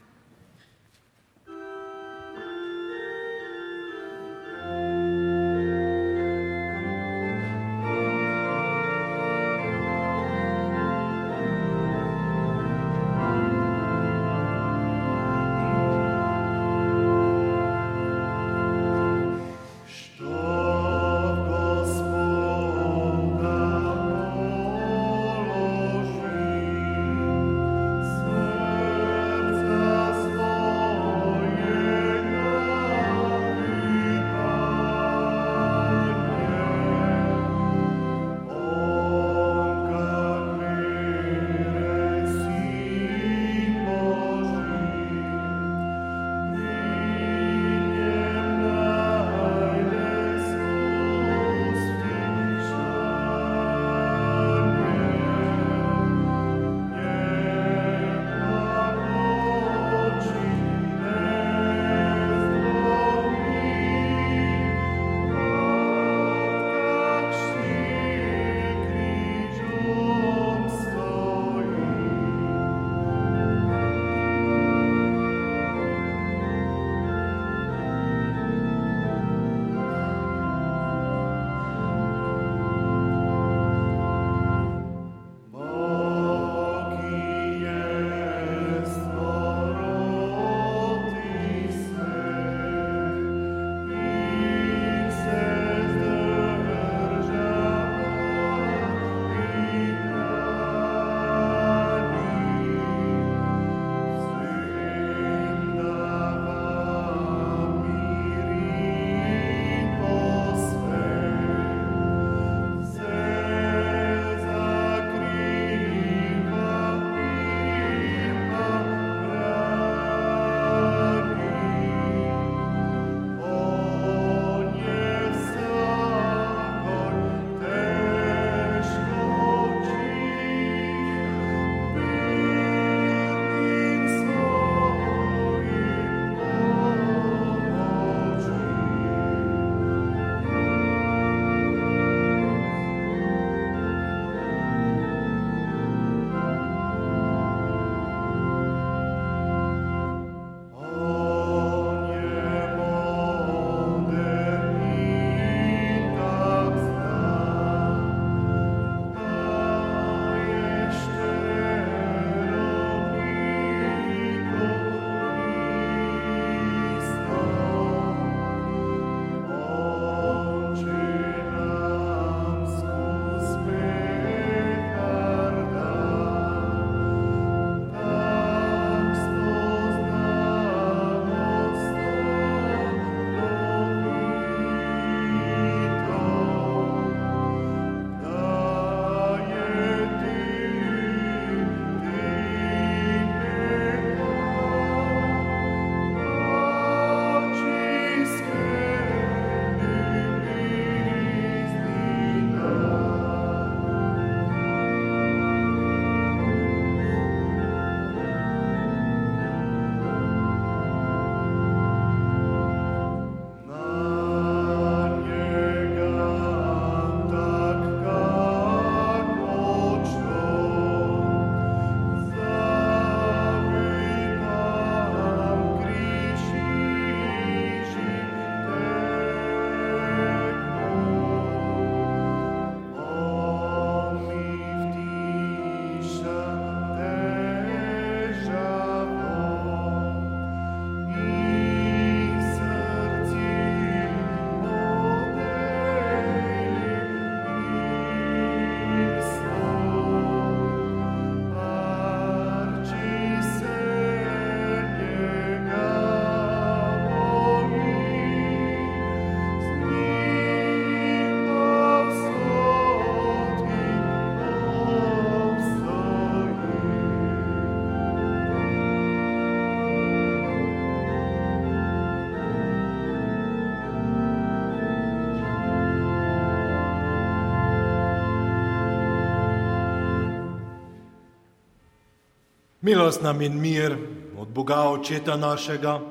Milost 282.83 283.21
nam 283.21 283.41
in 283.41 283.61
mir 283.61 283.97
od 284.37 284.47
Boga 284.47 284.89
Očeta 284.89 285.37
našega 285.37 286.01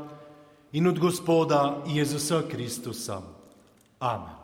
in 0.73 0.87
od 0.87 0.99
Gospoda 0.99 1.83
Jezusa 1.87 2.43
Kristusa. 2.51 3.21
Amen. 3.99 4.35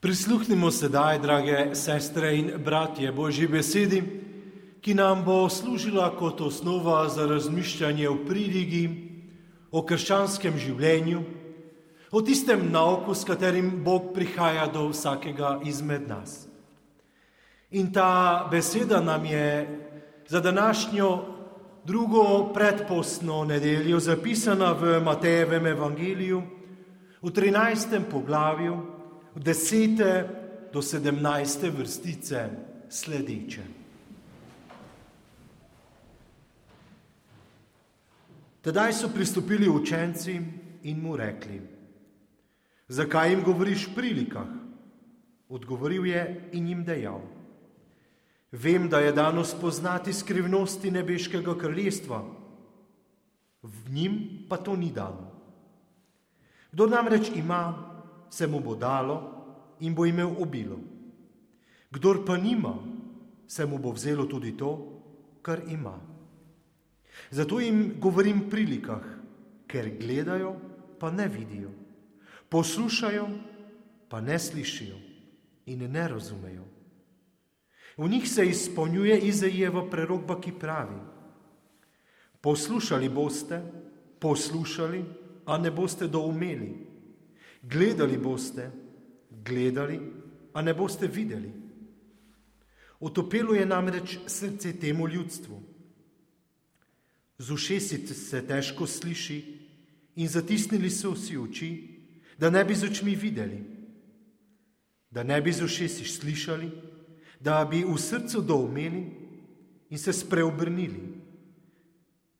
Prisluhnimo 0.00 0.70
sedaj, 0.70 1.18
drage 1.18 1.74
sestre 1.74 2.36
in 2.38 2.52
bratje, 2.64 3.12
Božji 3.12 3.48
besedi, 3.48 4.02
ki 4.80 4.94
nam 4.94 5.24
bo 5.24 5.48
služila 5.48 6.08
kot 6.16 6.40
osnova 6.40 7.08
za 7.08 7.26
razmišljanje 7.26 8.08
o 8.08 8.16
pridigi, 8.24 8.88
o 9.70 9.84
krščanskem 9.84 10.56
življenju, 10.56 11.20
o 12.10 12.22
tistem 12.22 12.64
nauku, 12.72 13.14
s 13.14 13.28
katerim 13.28 13.84
Bog 13.84 14.14
prihaja 14.14 14.66
do 14.72 14.88
vsakega 14.88 15.60
izmed 15.68 16.08
nas. 16.08 16.46
In 17.70 17.92
ta 17.92 18.48
beseda 18.50 19.02
nam 19.04 19.24
je 19.24 19.68
za 20.28 20.40
današnjo 20.40 21.24
drugo 21.84 22.52
predpostno 22.54 23.44
nedeljo 23.44 24.00
zapisana 24.00 24.72
v 24.72 25.00
Matejevem 25.00 25.66
evangeliju 25.66 26.42
v 27.22 27.30
13. 27.30 28.00
poglavju, 28.10 28.76
v 29.34 29.40
10. 29.40 30.24
do 30.72 30.80
17. 30.80 31.70
vrstice 31.78 32.48
sledeče. 32.88 33.62
Tedaj 38.60 38.92
so 38.92 39.08
pristopili 39.08 39.68
učenci 39.68 40.40
in 40.82 41.00
mu 41.00 41.16
rekli: 41.16 41.60
Zakaj 42.88 43.30
jim 43.30 43.42
govoriš 43.42 43.88
v 43.88 43.94
prilikah? 43.94 44.48
Odgovoril 45.48 46.06
je 46.06 46.50
in 46.52 46.68
jim 46.68 46.84
dejal: 46.84 47.37
Vem, 48.52 48.88
da 48.88 48.98
je 48.98 49.12
dano 49.12 49.44
spoznati 49.44 50.12
skrivnosti 50.12 50.90
nebeškega 50.90 51.58
kraljestva, 51.58 52.22
v 53.62 53.92
njim 53.92 54.46
pa 54.48 54.56
to 54.56 54.76
ni 54.76 54.92
dano. 54.92 55.28
Kdo 56.72 56.86
namreč 56.86 57.28
ima, 57.36 57.88
se 58.30 58.46
mu 58.46 58.60
bo 58.60 58.74
dalo 58.74 59.16
in 59.80 59.94
bo 59.94 60.06
imel 60.06 60.32
obilo. 60.38 60.78
Kdor 61.90 62.24
pa 62.26 62.36
nima, 62.36 62.74
se 63.48 63.66
mu 63.66 63.78
bo 63.78 63.92
vzelo 63.92 64.26
tudi 64.26 64.56
to, 64.56 65.00
kar 65.42 65.60
ima. 65.68 65.96
Zato 67.30 67.60
jim 67.60 67.96
govorim 68.00 68.44
v 68.44 68.50
prilikah, 68.50 69.04
ker 69.68 69.88
gledajo, 70.00 70.54
pa 71.00 71.10
ne 71.10 71.28
vidijo, 71.28 71.72
poslušajo, 72.48 73.28
pa 74.08 74.20
ne 74.20 74.38
slišijo 74.38 74.96
in 75.66 75.84
ne 75.92 76.08
razumejo. 76.08 76.67
V 77.98 78.08
njih 78.08 78.30
se 78.30 78.46
izpolnjuje 78.46 79.18
Izajeva 79.18 79.82
prerogba, 79.90 80.40
ki 80.40 80.52
pravi: 80.60 81.00
Poslušali 82.40 83.08
boste, 83.08 83.62
poslušali, 84.18 85.04
a 85.44 85.58
ne 85.58 85.70
boste 85.70 86.06
doumeli. 86.06 86.86
Gledali 87.62 88.18
boste, 88.18 88.70
gledali, 89.30 89.98
a 90.52 90.62
ne 90.62 90.74
boste 90.74 91.06
videli. 91.06 91.52
Otopelo 93.00 93.54
je 93.54 93.66
namreč 93.66 94.18
srce 94.26 94.72
temu 94.78 95.08
ljudstvu. 95.08 95.62
Z 97.38 97.50
ušesi 97.50 98.06
se 98.14 98.46
težko 98.46 98.86
sliši 98.86 99.58
in 100.16 100.28
zatisnili 100.28 100.90
so 100.90 101.14
si 101.16 101.38
oči, 101.38 101.98
da 102.38 102.50
ne 102.50 102.64
bi 102.64 102.74
z 102.74 102.84
očmi 102.84 103.14
videli, 103.14 103.58
da 105.10 105.22
ne 105.22 105.40
bi 105.42 105.52
z 105.52 105.62
ušesi 105.62 106.04
slišali 106.04 106.70
da 107.40 107.64
bi 107.64 107.84
v 107.84 107.96
srcu 107.98 108.42
doumeli 108.42 109.04
in 109.90 109.98
se 109.98 110.12
spreobrnili, 110.12 111.02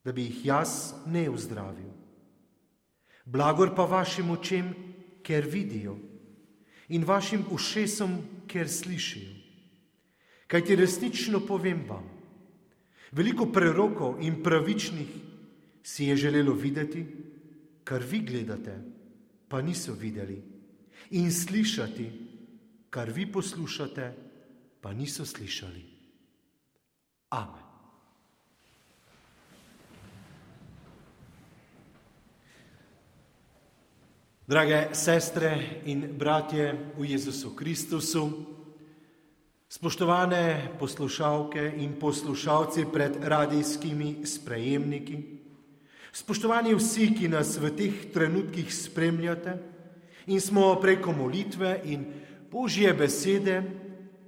da 0.05 0.13
bi 0.13 0.23
jih 0.23 0.47
jaz 0.47 0.95
ne 1.07 1.29
vzdravil. 1.31 1.93
Blagor 3.25 3.75
pa 3.77 3.85
vašim 3.85 4.31
očem, 4.31 4.73
ker 5.23 5.45
vidijo, 5.45 5.99
in 6.89 7.05
vašim 7.05 7.45
ušesom, 7.53 8.17
ker 8.49 8.69
slišijo. 8.69 9.35
Kaj 10.49 10.65
ti 10.65 10.77
resnično 10.77 11.43
povem 11.45 11.83
vam? 11.89 12.07
Veliko 13.13 13.47
prerokov 13.53 14.23
in 14.25 14.43
pravičnih 14.43 15.09
si 15.83 16.09
je 16.09 16.17
želelo 16.17 16.53
videti, 16.53 17.05
kar 17.85 18.03
vi 18.05 18.21
gledate, 18.21 18.79
pa 19.49 19.61
niso 19.63 19.93
videli, 19.93 20.43
in 21.11 21.33
slišati, 21.33 22.09
kar 22.91 23.11
vi 23.13 23.27
poslušate, 23.33 24.28
pa 24.81 24.93
niso 24.93 25.27
slišali. 25.27 25.85
Amen. 27.31 27.69
Drage 34.49 34.97
sestre 34.97 35.83
in 35.85 36.17
bratje 36.17 36.73
v 36.97 37.05
Jezusu 37.05 37.53
Kristusu, 37.53 38.25
spoštovane 39.69 40.73
poslušalke 40.81 41.75
in 41.77 42.01
poslušalci 42.01 42.87
pred 42.93 43.21
radijskimi 43.21 44.25
sprejemniki, 44.25 45.19
spoštovani 46.13 46.73
vsi, 46.75 47.13
ki 47.13 47.29
nas 47.29 47.59
v 47.61 47.75
teh 47.77 48.09
trenutkih 48.09 48.73
spremljate 48.73 49.59
in 50.33 50.41
smo 50.41 50.73
preko 50.81 51.13
molitve 51.13 51.83
in 51.85 52.09
Božje 52.49 52.95
besede 52.97 53.61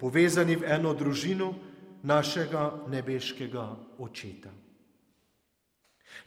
povezani 0.00 0.56
v 0.56 0.64
eno 0.64 0.94
družino 0.96 1.52
našega 2.02 2.88
nebeškega 2.88 3.66
očeta. 3.98 4.50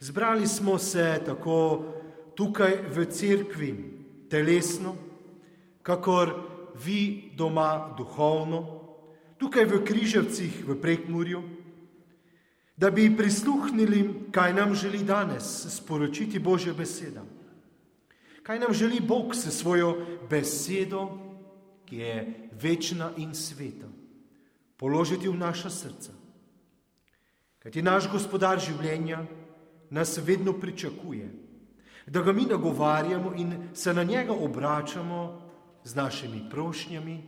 Zbrali 0.00 0.46
smo 0.46 0.78
se 0.78 1.20
tako 1.26 1.84
tukaj 2.34 2.78
v 2.94 3.04
cerkvi, 3.10 3.72
telesno, 4.30 4.96
kakor 5.82 6.32
vi 6.84 7.30
doma 7.36 7.94
duhovno, 7.98 8.62
tukaj 9.38 9.66
v 9.66 9.82
križevcih 9.84 10.64
v 10.66 10.78
prekmurju, 10.80 11.42
da 12.76 12.90
bi 12.90 13.10
prisluhnili, 13.16 14.30
kaj 14.32 14.54
nam 14.54 14.74
želi 14.74 15.04
danes 15.04 15.66
sporočiti 15.70 16.38
Božja 16.38 16.74
beseda. 16.74 17.22
Kaj 18.42 18.58
nam 18.58 18.72
želi 18.72 19.00
Bog 19.00 19.34
s 19.34 19.50
svojo 19.50 19.94
besedo 20.30 21.23
ki 21.86 21.96
je 21.96 22.48
večna 22.62 23.10
in 23.16 23.34
sveta, 23.34 23.88
položiti 24.76 25.28
v 25.28 25.36
naša 25.38 25.70
srca. 25.70 26.12
Kajti 27.58 27.82
naš 27.82 28.10
gospodar 28.12 28.60
življenja 28.60 29.22
nas 29.90 30.18
vedno 30.18 30.52
pričakuje, 30.52 31.30
da 32.06 32.20
ga 32.22 32.32
mi 32.32 32.44
nagovarjamo 32.44 33.32
in 33.34 33.68
se 33.74 33.94
na 33.94 34.02
njega 34.02 34.32
obračamo 34.32 35.40
z 35.84 35.94
našimi 35.94 36.42
prošnjami 36.50 37.22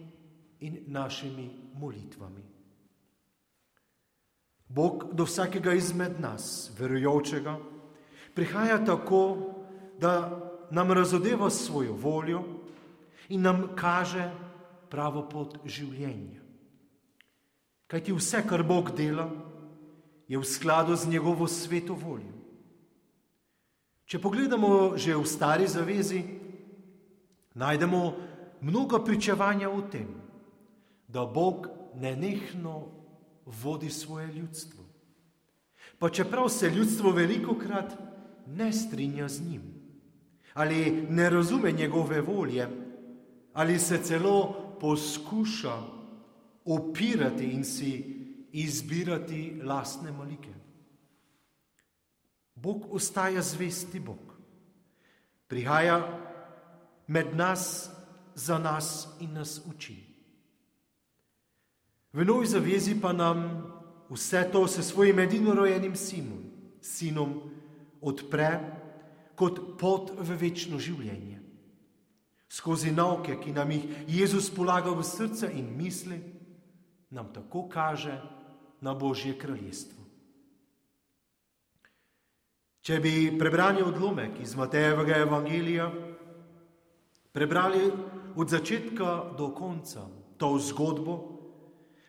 in 0.60 0.84
našimi 0.86 1.50
molitvami. 1.74 2.42
Bog 4.68 5.04
do 5.12 5.24
vsakega 5.24 5.72
izmed 5.72 6.20
nas, 6.20 6.70
verujočega, 6.78 7.58
prihaja 8.34 8.84
tako, 8.84 9.52
da 10.00 10.42
nam 10.70 10.92
razodeva 10.92 11.50
svojo 11.50 11.92
voljo 11.92 12.42
in 13.28 13.42
nam 13.42 13.68
kaže, 13.76 14.30
pravo 14.90 15.26
pot 15.28 15.58
življenja. 15.64 16.42
Kaj 17.86 18.02
ti 18.02 18.14
vse, 18.14 18.42
kar 18.48 18.62
Bog 18.66 18.90
dela, 18.96 19.28
je 20.28 20.38
v 20.38 20.44
skladu 20.44 20.96
z 20.96 21.08
njegovo 21.08 21.46
sveto 21.46 21.94
voljo. 21.94 22.34
Če 24.06 24.18
pogledamo 24.22 24.94
že 24.98 25.14
v 25.14 25.26
stari 25.26 25.66
zavezi, 25.66 26.22
najdemo 27.54 28.00
mnogo 28.62 29.02
pričevanja 29.02 29.70
o 29.70 29.82
tem, 29.90 30.10
da 31.08 31.26
Bog 31.26 31.70
nenehno 31.94 32.90
vodi 33.46 33.90
svoje 33.90 34.26
ljudstvo. 34.34 34.84
Pa 35.98 36.10
čeprav 36.10 36.48
se 36.48 36.70
ljudstvo 36.70 37.10
veliko 37.10 37.54
krat 37.54 37.94
ne 38.46 38.72
strinja 38.72 39.28
z 39.28 39.40
njim, 39.48 39.62
ali 40.54 41.06
ne 41.10 41.30
razume 41.30 41.72
njegove 41.72 42.20
volje, 42.20 42.68
ali 43.52 43.78
se 43.78 43.98
celo 44.02 44.65
poskuša 44.80 45.82
opirati 46.64 47.44
in 47.44 47.64
si 47.64 48.16
izbirati 48.52 49.60
lastne 49.64 50.12
malike. 50.12 50.54
Bog 52.54 52.86
ostaja 52.90 53.42
zvesti 53.42 54.00
Bog. 54.00 54.32
Prihaja 55.48 56.22
med 57.06 57.36
nas, 57.36 57.90
za 58.34 58.58
nas 58.58 59.08
in 59.20 59.32
nas 59.32 59.60
uči. 59.66 59.96
V 62.12 62.24
novi 62.24 62.46
zavezi 62.46 62.96
pa 63.00 63.12
nam 63.12 63.62
vse 64.10 64.48
to 64.52 64.66
s 64.68 64.80
svojim 64.82 65.18
edinorojenim 65.18 65.96
sinom, 65.96 66.44
sinom 66.80 67.40
odpre 68.00 68.50
kot 69.36 69.78
pot 69.78 70.12
v 70.18 70.36
večno 70.40 70.78
življenje 70.78 71.35
skozi 72.48 72.92
nauke, 72.92 73.36
ki 73.40 73.52
nam 73.52 73.70
jih 73.70 73.84
Jezus 74.08 74.50
polaga 74.50 74.90
v 74.90 75.04
srce 75.04 75.50
in 75.52 75.72
misli, 75.76 76.18
nam 77.10 77.32
tako 77.32 77.68
kaže 77.68 78.20
na 78.80 78.94
Božje 78.94 79.38
kraljestvo. 79.38 80.04
Če 82.86 83.00
bi 83.02 83.34
prebrali 83.38 83.82
odlomek 83.82 84.38
iz 84.40 84.54
Matejevega 84.54 85.16
evangelija, 85.24 85.88
prebrali 87.32 87.90
od 88.36 88.50
začetka 88.50 89.34
do 89.38 89.50
konca 89.50 90.06
to 90.38 90.58
zgodbo, 90.62 91.16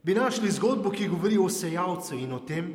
bi 0.04 0.14
našli 0.14 0.52
zgodbo, 0.52 0.92
ki 0.92 1.10
govori 1.10 1.38
o 1.42 1.50
sejalcu 1.50 2.16
in 2.16 2.32
o 2.32 2.40
tem, 2.46 2.70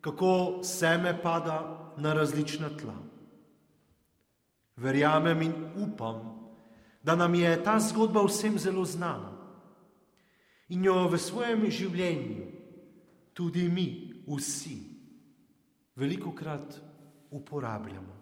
kako 0.00 0.62
seme 0.62 1.16
pada 1.22 1.58
na 1.98 2.14
različna 2.14 2.70
tla. 2.78 2.94
Verjamem 4.76 5.42
in 5.42 5.54
upam, 5.82 6.35
da 7.06 7.14
nam 7.16 7.34
je 7.34 7.62
ta 7.62 7.78
zgodba 7.80 8.24
vsem 8.26 8.58
zelo 8.58 8.84
znana 8.84 9.30
in 10.68 10.84
jo 10.84 11.06
v 11.06 11.18
svojem 11.18 11.68
življenju 11.70 12.48
tudi 13.30 13.68
mi, 13.68 13.86
vsi, 14.26 14.74
veliko 15.94 16.32
krat 16.34 16.80
uporabljamo. 17.30 18.16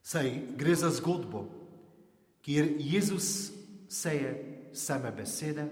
Saj 0.00 0.30
gre 0.56 0.74
za 0.74 0.88
zgodbo, 0.88 1.44
kjer 2.40 2.70
Jezus 2.78 3.52
seje 3.88 4.32
same 4.72 5.12
besede, 5.12 5.68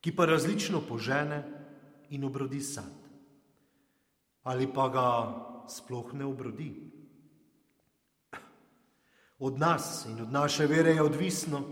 ki 0.00 0.14
pa 0.16 0.24
različno 0.24 0.80
požene 0.88 1.42
in 2.08 2.24
obrodi 2.24 2.62
sad. 2.64 2.94
Ali 4.48 4.72
pa 4.72 4.88
ga 4.88 5.08
sploh 5.68 6.14
ne 6.16 6.24
obrodi. 6.24 6.87
Od 9.38 9.58
nas 9.58 10.06
in 10.08 10.22
od 10.22 10.32
naše 10.32 10.66
vere 10.66 10.90
je 10.90 11.02
odvisno, 11.02 11.62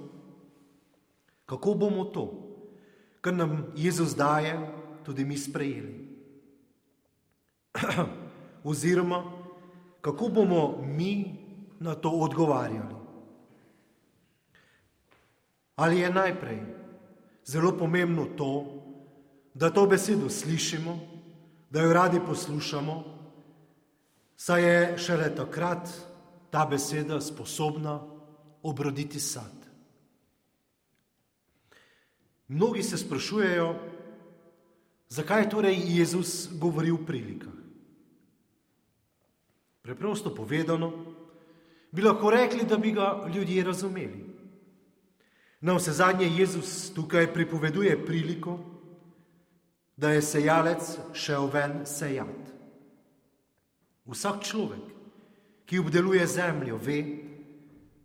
kako 1.47 1.75
bomo 1.75 2.05
to, 2.05 2.27
kar 3.21 3.35
nam 3.35 3.67
Jezus 3.77 4.17
daje, 4.17 4.59
tudi 5.05 5.25
mi 5.25 5.39
sprejeli. 5.39 6.07
oziroma 8.65 9.25
kako 10.01 10.29
bomo 10.29 10.83
mi 10.83 11.35
na 11.81 11.95
to 11.95 12.11
odgovarjali. 12.11 12.95
Ali 15.77 16.01
je 16.01 16.11
najprej 16.11 16.61
zelo 17.45 17.73
pomembno 17.79 18.25
to, 18.37 18.83
da 19.55 19.71
to 19.71 19.87
besedo 19.87 20.29
slišimo, 20.29 20.99
da 21.71 21.81
jo 21.81 21.93
radi 21.93 22.21
poslušamo, 22.27 23.05
saj 24.37 24.63
je 24.65 24.99
šele 24.99 25.35
takrat 25.35 25.89
ta 26.57 26.65
beseda 26.65 27.21
sposobna 27.21 28.01
obroditi 28.63 29.21
sad. 29.21 29.53
Mnogi 32.49 32.83
se 32.83 32.97
sprašujejo, 32.97 33.75
zakaj 35.09 35.51
torej 35.51 35.77
Jezus 35.85 36.49
govori 36.57 36.91
v 36.91 37.03
prilikah. 37.07 37.53
Preprosto 39.83 40.33
povedano, 40.35 40.93
bi 41.93 42.01
lahko 42.01 42.33
rekli, 42.33 42.65
da 42.65 42.81
bi 42.81 42.95
ga 42.97 43.29
ljudje 43.35 43.65
razumeli. 43.65 44.25
Na 45.61 45.77
vse 45.77 45.93
zadnje 45.93 46.33
Jezus 46.39 46.89
tukaj 46.95 47.35
pripoveduje 47.35 48.01
priliko, 48.07 48.59
da 49.97 50.17
je 50.17 50.23
sejalec 50.23 50.97
šel 51.13 51.53
ven 51.53 51.83
sejat. 51.85 52.53
Vsak 54.09 54.41
človek, 54.41 54.96
ki 55.67 55.79
obdeluje 55.79 56.27
zemljo, 56.27 56.79
ve, 56.79 57.01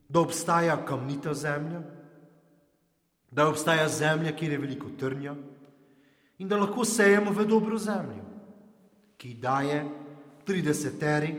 da 0.09 0.20
obstaja 0.20 0.86
kamnita 0.86 1.34
zemlja, 1.34 1.82
da 3.32 3.47
obstaja 3.47 3.88
zemlja, 3.89 4.36
kjer 4.36 4.51
je 4.51 4.57
veliko 4.57 4.89
trnja 4.99 5.36
in 6.41 6.47
da 6.49 6.57
lahko 6.57 6.86
sejemo 6.86 7.32
v 7.32 7.45
dobro 7.45 7.78
zemljo, 7.78 8.26
ki 9.18 9.34
daje 9.34 9.86
30 10.47 10.99
teri 10.99 11.36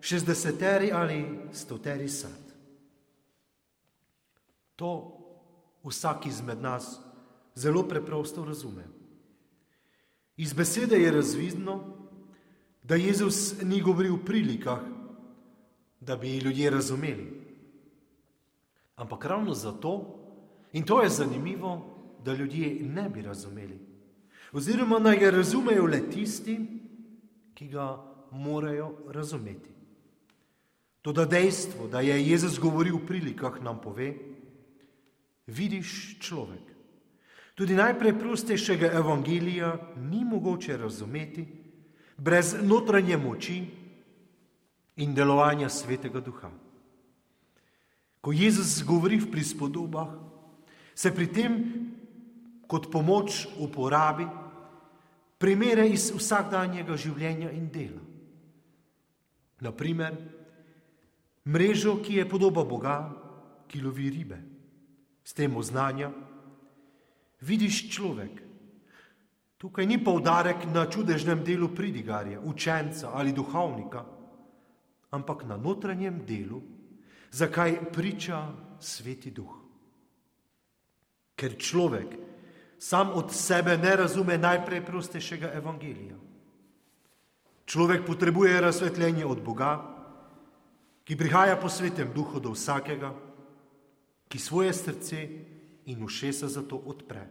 šestdeseteri 0.00 0.92
ali 0.92 1.24
stoteri 1.52 2.08
sad. 2.08 2.44
To 4.76 4.90
vsak 5.84 6.26
izmed 6.26 6.60
nas 6.60 7.00
zelo 7.54 7.88
preprosto 7.88 8.44
razume. 8.44 8.84
Iz 10.36 10.52
besede 10.52 10.96
je 10.96 11.10
razvidno, 11.10 11.96
da 12.82 12.94
Jezus 12.94 13.62
ni 13.62 13.80
govoril 13.80 14.16
v 14.16 14.24
prilikah, 14.24 14.80
da 16.06 16.16
bi 16.16 16.38
ljudje 16.38 16.70
razumeli. 16.70 17.26
Ampak 18.96 19.24
ravno 19.24 19.54
zato, 19.54 20.20
in 20.72 20.84
to 20.84 21.02
je 21.02 21.08
zanimivo, 21.08 21.96
da 22.24 22.34
ljudje 22.34 22.80
ne 22.82 23.08
bi 23.10 23.22
razumeli. 23.22 23.78
Oziroma 24.52 24.98
naj 24.98 25.18
ga 25.18 25.30
razumejo 25.30 25.86
le 25.86 26.10
tisti, 26.10 26.58
ki 27.54 27.68
ga 27.68 27.98
morajo 28.30 28.92
razumeti. 29.08 29.70
Toda 31.02 31.24
dejstvo, 31.24 31.88
da 31.88 32.00
je 32.00 32.28
Jezus 32.28 32.58
govoril 32.60 32.96
v 32.96 33.06
prilikah, 33.06 33.60
nam 33.62 33.80
pove, 33.80 34.14
vidiš 35.46 36.18
človek. 36.20 36.62
Tudi 37.54 37.74
najpreprostejšega 37.74 38.92
evangelija 38.92 39.76
ni 39.96 40.24
mogoče 40.24 40.76
razumeti 40.76 41.46
brez 42.16 42.56
notranje 42.62 43.16
moči 43.16 43.66
in 44.96 45.14
delovanja 45.14 45.68
svetega 45.68 46.20
duha. 46.20 46.50
Ko 48.20 48.32
Jezus 48.32 48.82
govori 48.86 49.18
v 49.20 49.30
prispodobah, 49.30 50.08
se 50.94 51.10
pri 51.10 51.26
tem 51.28 51.52
kot 52.66 52.88
pomoč 52.90 53.44
uporabi 53.58 54.24
primere 55.38 55.84
iz 55.90 56.08
vsakdanjega 56.14 56.96
življenja 56.96 57.50
in 57.52 57.68
dela. 57.68 58.00
Naprimer, 59.60 60.14
mrežo, 61.44 61.98
ki 62.00 62.20
je 62.20 62.28
podoba 62.28 62.64
Boga, 62.64 62.96
ki 63.68 63.82
lovi 63.82 64.08
ribe. 64.10 64.38
S 65.24 65.32
tem 65.36 65.56
oznanja, 65.56 66.10
vidiš 67.40 67.88
človek. 67.92 68.40
Tukaj 69.58 69.86
ni 69.88 69.96
poudarek 69.96 70.66
na 70.68 70.84
čudežnem 70.88 71.40
delu 71.44 71.70
pridigarja, 71.72 72.40
učenca 72.44 73.12
ali 73.16 73.32
duhovnika, 73.32 74.04
ampak 75.14 75.46
na 75.46 75.56
notranjem 75.56 76.18
delu, 76.26 76.58
zakaj 77.30 77.78
priča 77.94 78.50
sveti 78.82 79.30
duh. 79.30 79.54
Ker 81.38 81.54
človek 81.58 82.18
sam 82.78 83.14
od 83.14 83.30
sebe 83.34 83.78
ne 83.78 83.96
razume 83.96 84.38
najpreprostejšega 84.38 85.54
evangelija. 85.54 86.18
Človek 87.64 88.04
potrebuje 88.06 88.60
razsvetljenje 88.60 89.24
od 89.26 89.40
Boga, 89.40 89.72
ki 91.04 91.16
prihaja 91.16 91.56
po 91.56 91.68
svetem 91.68 92.12
duhu 92.12 92.40
do 92.40 92.52
vsakega, 92.52 93.14
ki 94.28 94.38
svoje 94.38 94.72
srce 94.72 95.18
in 95.86 96.04
ušesa 96.04 96.48
za 96.48 96.62
to 96.62 96.76
odpre. 96.76 97.24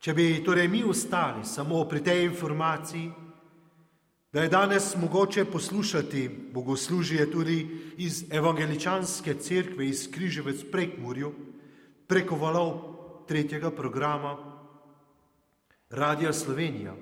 Če 0.00 0.14
bi 0.16 0.40
torej 0.44 0.68
mi 0.68 0.80
ostali 0.84 1.44
samo 1.44 1.84
pri 1.84 2.00
tej 2.00 2.24
informaciji, 2.24 3.12
da 4.32 4.42
je 4.42 4.48
danes 4.48 4.96
mogoče 4.96 5.44
poslušati 5.44 6.30
bogoslužje 6.52 7.30
tudi 7.30 7.68
iz 7.96 8.24
evangeličanske 8.30 9.34
cerkve 9.34 9.88
iz 9.88 10.08
Križevec 10.10 10.64
prek 10.72 10.98
Murju, 10.98 11.32
preko 12.06 12.36
valov 12.36 12.80
tretjega 13.28 13.70
programa 13.70 14.36
Radia 15.90 16.32
Slovenija, 16.32 16.94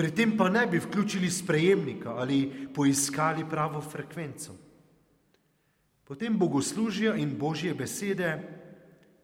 Pri 0.00 0.14
tem 0.16 0.32
pa 0.32 0.48
ne 0.48 0.66
bi 0.66 0.78
vključili 0.78 1.30
sprejemnika 1.30 2.14
ali 2.16 2.68
poiskali 2.74 3.44
pravo 3.50 3.80
frekvenco. 3.80 4.54
Potem 6.04 6.38
bogoslužja 6.38 7.14
in 7.16 7.36
božje 7.38 7.74
besede 7.74 8.30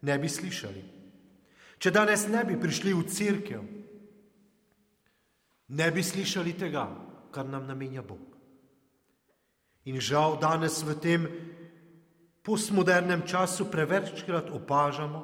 ne 0.02 0.18
bi 0.18 0.28
slišali. 0.28 0.82
Če 1.78 1.90
danes 1.90 2.26
ne 2.28 2.44
bi 2.44 2.60
prišli 2.60 2.92
v 2.92 3.06
crkvu, 3.08 3.62
ne 5.68 5.90
bi 5.90 6.02
slišali 6.02 6.52
tega, 6.58 6.88
kar 7.30 7.46
nam 7.46 7.66
namenja 7.66 8.02
Bog. 8.02 8.36
In 9.84 10.00
žal 10.00 10.38
danes 10.40 10.82
v 10.82 10.94
tem 10.98 11.28
postmodernem 12.42 13.22
času 13.26 13.70
prevečkrat 13.70 14.50
opažamo, 14.50 15.22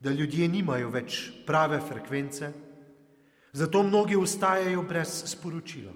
da 0.00 0.12
ljudje 0.12 0.48
nimajo 0.48 0.90
več 0.92 1.30
prave 1.46 1.80
frekvence, 1.80 2.52
Zato 3.54 3.82
mnogi 3.82 4.16
ustajajo 4.16 4.82
brez 4.82 5.22
sporočila. 5.30 5.92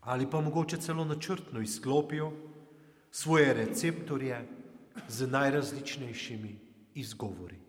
Ali 0.00 0.26
pa 0.30 0.40
mogoče 0.40 0.76
celo 0.76 1.04
načrtno 1.04 1.60
izklopijo 1.60 2.32
svoje 3.10 3.54
receptorje 3.54 4.48
z 5.08 5.26
najrazličnejšimi 5.26 6.58
izgovori. 6.94 7.63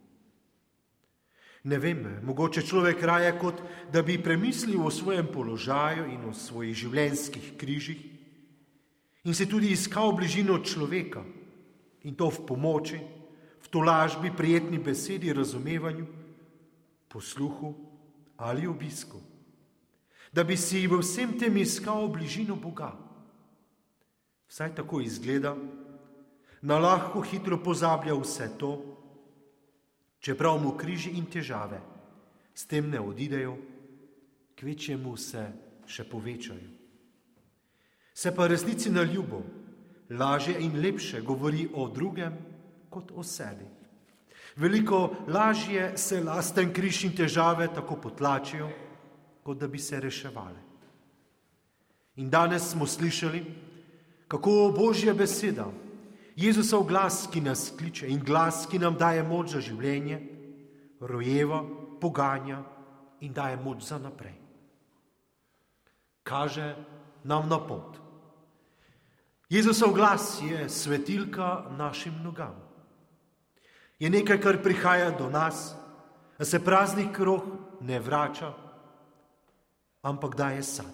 Ne 1.66 1.80
vem, 1.82 2.04
mogoče 2.22 2.62
človek 2.62 3.02
raje 3.04 3.32
kot 3.42 3.62
da 3.92 4.02
bi 4.06 4.22
premislil 4.22 4.86
o 4.86 4.92
svojem 4.92 5.26
položaju 5.34 6.06
in 6.14 6.28
o 6.30 6.34
svojih 6.34 6.76
življenjskih 6.78 7.56
križih 7.58 8.04
in 9.26 9.34
se 9.34 9.48
tudi 9.50 9.72
iskal 9.74 10.14
bližino 10.14 10.60
človeka 10.62 11.24
in 12.06 12.14
to 12.14 12.30
v 12.30 12.46
pomoči, 12.46 13.00
v 13.66 13.68
tolažbi, 13.74 14.30
prijetni 14.30 14.78
besedi, 14.78 15.34
razumevanju, 15.34 16.06
posluhu 17.10 17.74
ali 18.38 18.68
obisku, 18.68 19.18
da 20.30 20.44
bi 20.44 20.58
si 20.58 20.86
v 20.86 21.00
vsem 21.02 21.34
tem 21.40 21.58
iskal 21.58 22.06
bližino 22.14 22.56
Boga. 22.56 22.92
Vsaj 24.46 24.76
tako 24.76 25.02
izgleda, 25.02 25.56
na 26.62 26.78
lahko 26.78 27.24
hitro 27.26 27.58
pozablja 27.58 28.14
vse 28.14 28.52
to, 28.60 28.95
čeprav 30.26 30.58
mu 30.58 30.72
križi 30.78 31.12
in 31.20 31.28
težave 31.30 31.78
s 32.56 32.66
tem 32.66 32.90
ne 32.90 32.98
odidejo, 33.00 33.54
kvečemu 34.58 35.14
se 35.18 35.44
še 35.86 36.06
povečajo. 36.10 36.72
Se 38.16 38.32
pa 38.34 38.48
resnici 38.48 38.90
na 38.90 39.04
ljubo, 39.04 39.44
lažje 40.10 40.56
in 40.64 40.80
lepše 40.82 41.22
govori 41.22 41.68
o 41.74 41.86
drugem 41.94 42.38
kot 42.90 43.12
o 43.14 43.24
sebi. 43.24 43.68
Veliko 44.56 45.12
lažje 45.28 45.92
se 45.98 46.24
lasten 46.24 46.74
križ 46.74 47.04
in 47.04 47.16
težave 47.16 47.68
tako 47.76 48.00
potlačijo, 48.02 48.70
kot 49.44 49.60
da 49.60 49.68
bi 49.68 49.80
se 49.80 50.00
reševali. 50.00 50.62
In 52.16 52.30
danes 52.32 52.72
smo 52.72 52.88
slišali, 52.88 53.44
kako 54.32 54.72
božja 54.78 55.14
beseda, 55.14 55.68
Jezusov 56.36 56.84
glas, 56.88 57.28
ki 57.32 57.42
nas 57.42 57.72
kliče 57.78 58.08
in 58.12 58.20
glas, 58.20 58.66
ki 58.68 58.80
nam 58.80 58.98
daje 59.00 59.24
moč 59.24 59.54
za 59.56 59.62
življenje, 59.64 60.20
rojeva, 61.00 61.64
poganja 62.02 62.60
in 63.24 63.34
daje 63.34 63.56
moč 63.64 63.88
za 63.88 63.98
naprej. 63.98 64.36
Kaže 66.24 66.74
nam 67.24 67.48
na 67.50 67.60
pot. 67.62 68.02
Jezusov 69.50 69.94
glas 69.94 70.42
je 70.44 70.70
svetilka 70.70 71.70
našim 71.78 72.20
nogam 72.24 72.66
je 74.00 74.10
nekaj, 74.10 74.42
kar 74.42 74.62
prihaja 74.64 75.12
do 75.12 75.30
nas, 75.30 75.76
da 76.38 76.46
se 76.46 76.64
praznih 76.64 77.12
krog 77.14 77.44
ne 77.82 78.00
vrača, 78.00 78.54
ampak 80.02 80.36
daje 80.36 80.64
sad. 80.64 80.94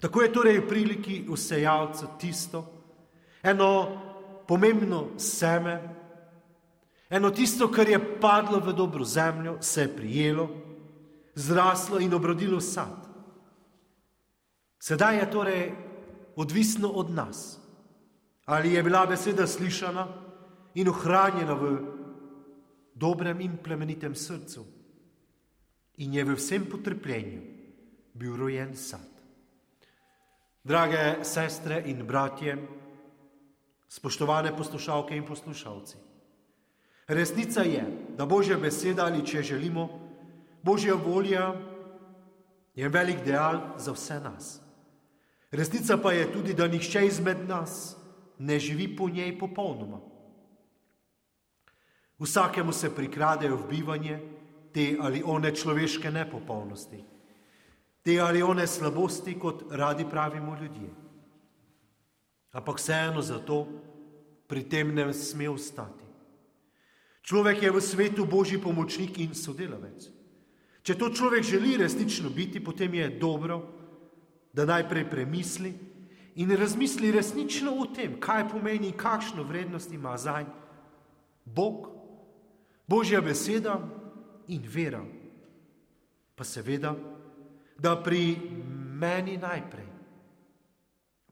Tako 0.00 0.22
je 0.22 0.32
torej 0.32 0.58
v 0.58 0.68
priliki 0.68 1.24
vsejalca 1.28 2.06
tisto, 2.18 2.64
eno 3.44 4.00
pomembno 4.48 5.18
seme, 5.18 5.76
eno 7.10 7.30
tisto, 7.30 7.68
kar 7.68 7.88
je 7.88 8.00
padlo 8.20 8.60
v 8.60 8.72
dobro 8.72 9.04
zemljo, 9.04 9.58
se 9.60 9.82
je 9.82 9.96
prijelo, 9.96 10.48
zraslo 11.34 12.00
in 12.00 12.14
obrodilo 12.14 12.60
sad. 12.60 13.04
Sedaj 14.80 15.18
je 15.18 15.30
torej 15.30 15.72
odvisno 16.36 16.88
od 16.88 17.10
nas, 17.10 17.58
ali 18.44 18.72
je 18.72 18.82
bila 18.82 19.06
beseda 19.06 19.46
slišana, 19.46 20.08
in 20.74 20.88
ohranjena 20.88 21.54
v 21.54 21.64
dobrem 22.94 23.40
in 23.40 23.58
plemenitem 23.62 24.14
srcu. 24.14 24.64
In 26.02 26.14
je 26.14 26.24
v 26.24 26.34
vsem 26.34 26.66
potrpljenju 26.66 27.40
bil 28.14 28.36
rojen 28.36 28.74
sad. 28.76 29.06
Drage 30.64 31.22
sestre 31.22 31.82
in 31.86 32.06
bratje, 32.06 32.56
spoštovane 33.88 34.56
poslušalke 34.56 35.16
in 35.16 35.26
poslušalci, 35.26 35.96
resnica 37.08 37.62
je, 37.62 37.84
da 38.16 38.26
Božja 38.26 38.58
beseda 38.58 39.06
ali 39.06 39.26
če 39.26 39.42
želimo, 39.42 39.88
Božja 40.62 40.94
volja 40.94 41.52
je 42.74 42.88
velik 42.88 43.24
deal 43.24 43.60
za 43.78 43.92
vse 43.92 44.20
nas. 44.20 44.60
Resnica 45.50 45.96
pa 45.96 46.12
je 46.12 46.32
tudi, 46.32 46.54
da 46.54 46.66
nihče 46.68 47.06
izmed 47.06 47.48
nas 47.48 47.96
ne 48.38 48.58
živi 48.58 48.96
po 48.96 49.08
njej 49.08 49.38
popolnoma. 49.38 50.00
Vsakemu 52.18 52.72
se 52.72 52.94
prikradejo 52.94 53.56
v 53.56 53.68
bivanje 53.70 54.18
te 54.74 54.96
ali 55.00 55.22
one 55.24 55.54
človeške 55.54 56.10
nepopolnosti, 56.10 57.04
te 58.02 58.18
ali 58.20 58.42
one 58.42 58.66
slabosti, 58.66 59.38
kot 59.38 59.64
radi 59.70 60.06
pravimo 60.10 60.56
ljudje. 60.60 61.03
Ampak 62.54 62.78
vseeno 62.78 63.18
zato 63.18 63.66
pri 64.46 64.62
tem 64.70 64.94
ne 64.94 65.10
sme 65.10 65.50
ostati. 65.50 66.06
Človek 67.24 67.62
je 67.66 67.70
v 67.72 67.80
svetu 67.80 68.22
božji 68.28 68.60
pomočnik 68.60 69.18
in 69.18 69.34
sodelavec. 69.34 70.12
Če 70.84 70.94
to 71.00 71.08
človek 71.08 71.42
želi 71.42 71.80
resnično 71.80 72.28
biti, 72.30 72.60
potem 72.60 72.94
je 72.94 73.16
dobro, 73.16 73.64
da 74.54 74.68
najprej 74.68 75.08
premisli 75.10 75.72
in 76.36 76.52
razmisli 76.52 77.10
resnično 77.10 77.72
o 77.74 77.88
tem, 77.90 78.20
kaj 78.20 78.48
pomeni 78.52 78.92
in 78.92 78.96
kakšno 78.96 79.42
vrednost 79.42 79.90
ima 79.92 80.14
zanj 80.20 80.46
Bog 81.44 81.88
Božja 82.86 83.20
beseda 83.20 83.80
in 84.48 84.62
vera. 84.68 85.02
Pa 86.36 86.44
seveda, 86.44 86.94
da 87.78 87.96
pri 88.02 88.36
meni 89.00 89.38
najprej 89.40 89.83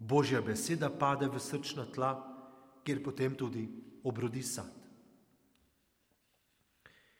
Božja 0.02 0.42
beseda 0.42 0.90
pade 0.90 1.28
v 1.30 1.38
srčna 1.38 1.86
tla, 1.86 2.18
kjer 2.82 3.02
potem 3.02 3.34
tudi 3.38 3.68
obrodi 4.02 4.42
sad. 4.42 4.70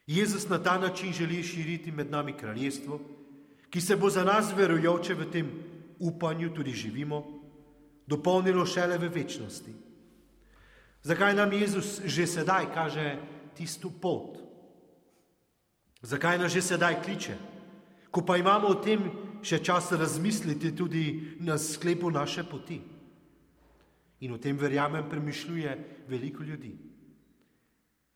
Jezus 0.07 0.49
na 0.49 0.59
ta 0.59 0.79
način 0.79 1.13
želi 1.13 1.43
širiti 1.43 1.93
med 1.93 2.11
nami 2.11 2.35
kraljestvo, 2.37 3.01
ki 3.71 3.81
se 3.81 3.97
bo 3.97 4.11
za 4.11 4.25
nas 4.25 4.51
verujoče 4.57 5.15
v 5.15 5.31
tem 5.31 5.53
upanju 5.99 6.51
tudi 6.55 6.73
živimo, 6.73 7.23
dopolnilo 8.07 8.67
šele 8.67 8.99
v 8.99 9.09
večnosti. 9.09 9.73
Zakaj 11.03 11.35
nam 11.35 11.53
Jezus 11.53 12.01
že 12.05 12.27
sedaj 12.27 12.75
kaže 12.75 13.19
tisto 13.55 13.91
pot. 13.91 14.39
Zakaj 16.03 16.39
nas 16.39 16.53
že 16.53 16.63
sedaj 16.63 17.03
kliče? 17.03 17.39
Ko 18.11 18.27
pa 18.27 18.37
imamo 18.37 18.69
o 18.69 18.75
tem 18.75 19.07
še 19.43 19.59
čas 19.65 19.93
razmisliti 19.93 20.73
tudi 20.77 21.37
na 21.41 21.59
sklepu 21.59 22.11
naše 22.11 22.45
poti. 22.45 22.81
In 24.23 24.33
o 24.33 24.39
tem 24.39 24.57
verjamem 24.57 25.09
premišljuje 25.11 26.05
veliko 26.09 26.43
ljudi. 26.43 26.77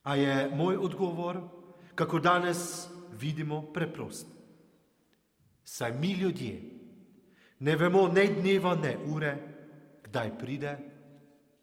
A 0.06 0.14
je 0.14 0.50
moj 0.54 0.76
odgovor, 0.76 1.40
kako 1.94 2.20
danes 2.22 2.86
vidimo, 3.18 3.62
preprost. 3.74 4.26
Saj 5.64 5.98
mi 5.98 6.12
ljudje 6.12 6.62
ne 7.58 7.76
vemo 7.76 8.06
ne 8.08 8.26
dneva, 8.26 8.74
ne 8.74 8.96
ure, 9.10 9.32
kdaj 10.04 10.38
pride 10.38 10.78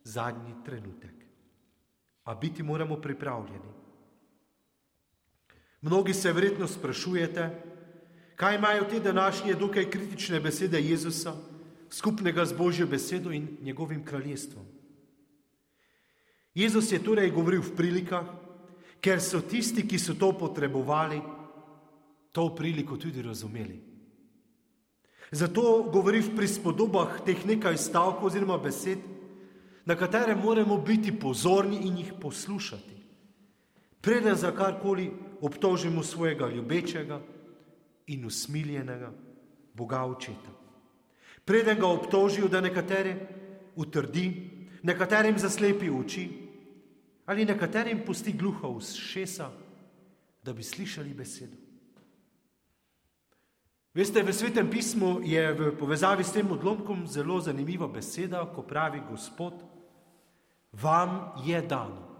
zadnji 0.03 0.55
trenutek 0.65 1.23
a 2.23 2.35
biti 2.35 2.63
moramo 2.63 3.01
pripravljeni. 3.01 3.73
Mnogi 5.81 6.13
se 6.13 6.33
verjetno 6.33 6.67
sprašujete, 6.67 7.63
kaj 8.35 8.55
imajo 8.55 8.85
te 8.89 8.99
današnje 8.99 9.53
dokaj 9.53 9.89
kritične 9.89 10.39
besede 10.39 10.81
Jezusa 10.81 11.35
skupnega 11.89 12.45
z 12.45 12.53
Božjo 12.57 12.87
besedo 12.87 13.31
in 13.31 13.57
njegovim 13.61 14.05
kraljestvom. 14.05 14.65
Jezus 16.55 16.91
je 16.91 17.03
torej 17.03 17.31
govoril 17.31 17.61
v 17.61 17.75
prilikah, 17.75 18.25
ker 19.01 19.21
so 19.21 19.41
tisti, 19.41 19.87
ki 19.87 19.99
so 19.99 20.13
to 20.13 20.31
potrebovali, 20.37 21.21
to 22.31 22.49
priliko 22.55 22.97
tudi 22.97 23.21
razumeli. 23.21 23.81
Zato 25.31 25.89
govori 25.89 26.21
v 26.21 26.35
prispodobah 26.37 27.21
teh 27.25 27.45
nekaj 27.45 27.77
stavkov 27.77 28.29
oziroma 28.29 28.57
besed, 28.57 29.01
na 29.85 29.95
katere 29.97 30.35
moramo 30.35 30.77
biti 30.77 31.11
pozorni 31.11 31.87
in 31.87 31.97
jih 31.97 32.13
poslušati. 32.21 32.93
Preden 34.01 34.35
za 34.35 34.51
karkoli 34.51 35.11
obtožimo 35.41 36.03
svojega 36.03 36.47
ljubečega 36.47 37.19
in 38.07 38.25
usmiljenega 38.25 39.11
Boga 39.73 40.05
očeta. 40.05 40.51
Preden 41.45 41.79
ga 41.79 41.87
obtožijo, 41.87 42.47
da 42.47 42.61
nekatere 42.61 43.15
utrdi, 43.75 44.27
nekaterim 44.83 45.37
zaslepi 45.39 45.89
oči 45.89 46.29
ali 47.25 47.45
nekaterim 47.45 48.01
pusti 48.05 48.33
gluha 48.33 48.67
ušesa, 48.67 49.49
da 50.43 50.53
bi 50.53 50.63
slišali 50.63 51.13
besedo. 51.13 51.55
Veste, 53.93 54.23
v 54.23 54.33
svetem 54.33 54.69
pismu 54.69 55.21
je 55.23 55.53
v 55.53 55.71
povezavi 55.79 56.23
s 56.23 56.33
tem 56.33 56.51
odlomkom 56.51 57.07
zelo 57.07 57.39
zanimiva 57.39 57.87
beseda, 57.87 58.43
ko 58.55 58.61
pravi 58.61 58.99
Gospod, 59.09 59.53
vam 60.73 61.31
je 61.45 61.61
dano 61.61 62.13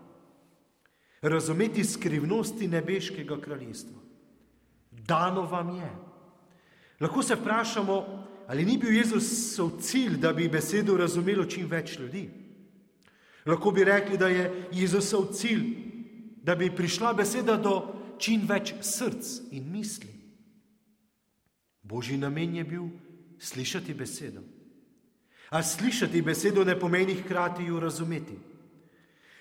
razumeti 1.23 1.83
skrivnosti 1.83 2.67
nebeškega 2.67 3.41
kraljestva. 3.41 4.02
Dano 5.07 5.41
vam 5.41 5.75
je. 5.75 5.91
Lahko 6.99 7.23
se 7.23 7.35
vprašamo, 7.35 8.25
ali 8.47 8.65
ni 8.65 8.77
bil 8.77 8.95
Jezusov 8.95 9.79
cilj, 9.81 10.17
da 10.17 10.33
bi 10.33 10.49
besedo 10.49 10.97
razumelo 10.97 11.45
čim 11.45 11.67
več 11.67 11.97
ljudi. 11.99 12.29
Lahko 13.45 13.71
bi 13.71 13.83
rekli, 13.83 14.17
da 14.17 14.27
je 14.27 14.67
Jezusov 14.71 15.33
cilj, 15.33 15.65
da 16.43 16.55
bi 16.55 16.71
prišla 16.75 17.13
beseda 17.13 17.57
do 17.57 17.75
čim 18.19 18.47
več 18.47 18.73
src 18.81 19.51
in 19.51 19.67
misli. 19.71 20.11
Božji 21.83 22.17
namen 22.17 22.55
je 22.55 22.63
bil 22.63 22.87
slišati 23.39 23.93
besedo. 23.93 24.41
A 25.49 25.63
slišati 25.63 26.21
besedo 26.21 26.63
ne 26.63 26.79
pomeni 26.79 27.15
hkrati 27.15 27.63
jo 27.63 27.79
razumeti. 27.79 28.37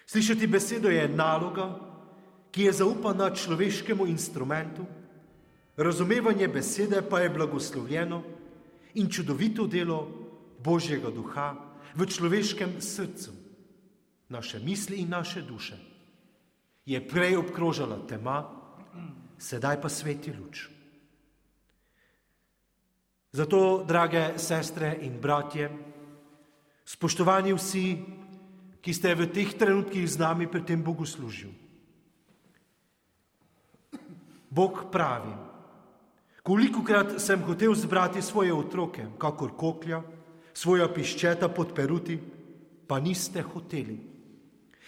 Slišati 0.06 0.46
besedo 0.46 0.90
je 0.90 1.08
naloga, 1.08 1.70
ki 2.50 2.66
je 2.66 2.72
zaupana 2.72 3.30
človeškemu 3.30 4.06
instrumentu, 4.06 4.84
Razumevanje 5.76 6.48
besede 6.48 7.02
pa 7.10 7.20
je 7.20 7.30
blagoslovljeno 7.30 8.22
in 8.94 9.08
čudovito 9.08 9.66
delo 9.66 10.08
Božjega 10.58 11.10
duha 11.10 11.54
v 11.94 12.06
človeškem 12.06 12.80
srcu, 12.80 13.32
naše 14.28 14.60
misli 14.60 14.96
in 14.96 15.08
naše 15.08 15.42
duše. 15.42 15.76
Je 16.86 17.08
prej 17.08 17.36
obkrožala 17.36 17.98
tema, 18.06 18.44
sedaj 19.38 19.80
pa 19.80 19.88
sveti 19.88 20.32
luč. 20.32 20.68
Zato, 23.32 23.84
drage 23.88 24.36
sestre 24.36 24.98
in 25.00 25.16
bratje, 25.20 25.70
spoštovani 26.84 27.54
vsi, 27.56 27.86
ki 28.82 28.92
ste 28.92 29.14
v 29.14 29.30
teh 29.32 29.54
trenutkih 29.56 30.04
z 30.04 30.20
nami 30.20 30.50
pri 30.50 30.60
tem 30.66 30.82
bogoslužju. 30.84 31.48
Bog 34.52 34.92
pravi, 34.92 35.32
kolikokrat 36.42 37.20
sem 37.20 37.42
hotel 37.42 37.74
zbrati 37.74 38.22
svoje 38.22 38.54
otroke, 38.54 39.06
kakor 39.18 39.56
koklja, 39.56 40.02
svoja 40.54 40.88
piščeta 40.88 41.48
pod 41.48 41.74
peruti, 41.74 42.18
pa 42.86 43.00
niste 43.00 43.42
hoteli. 43.42 43.98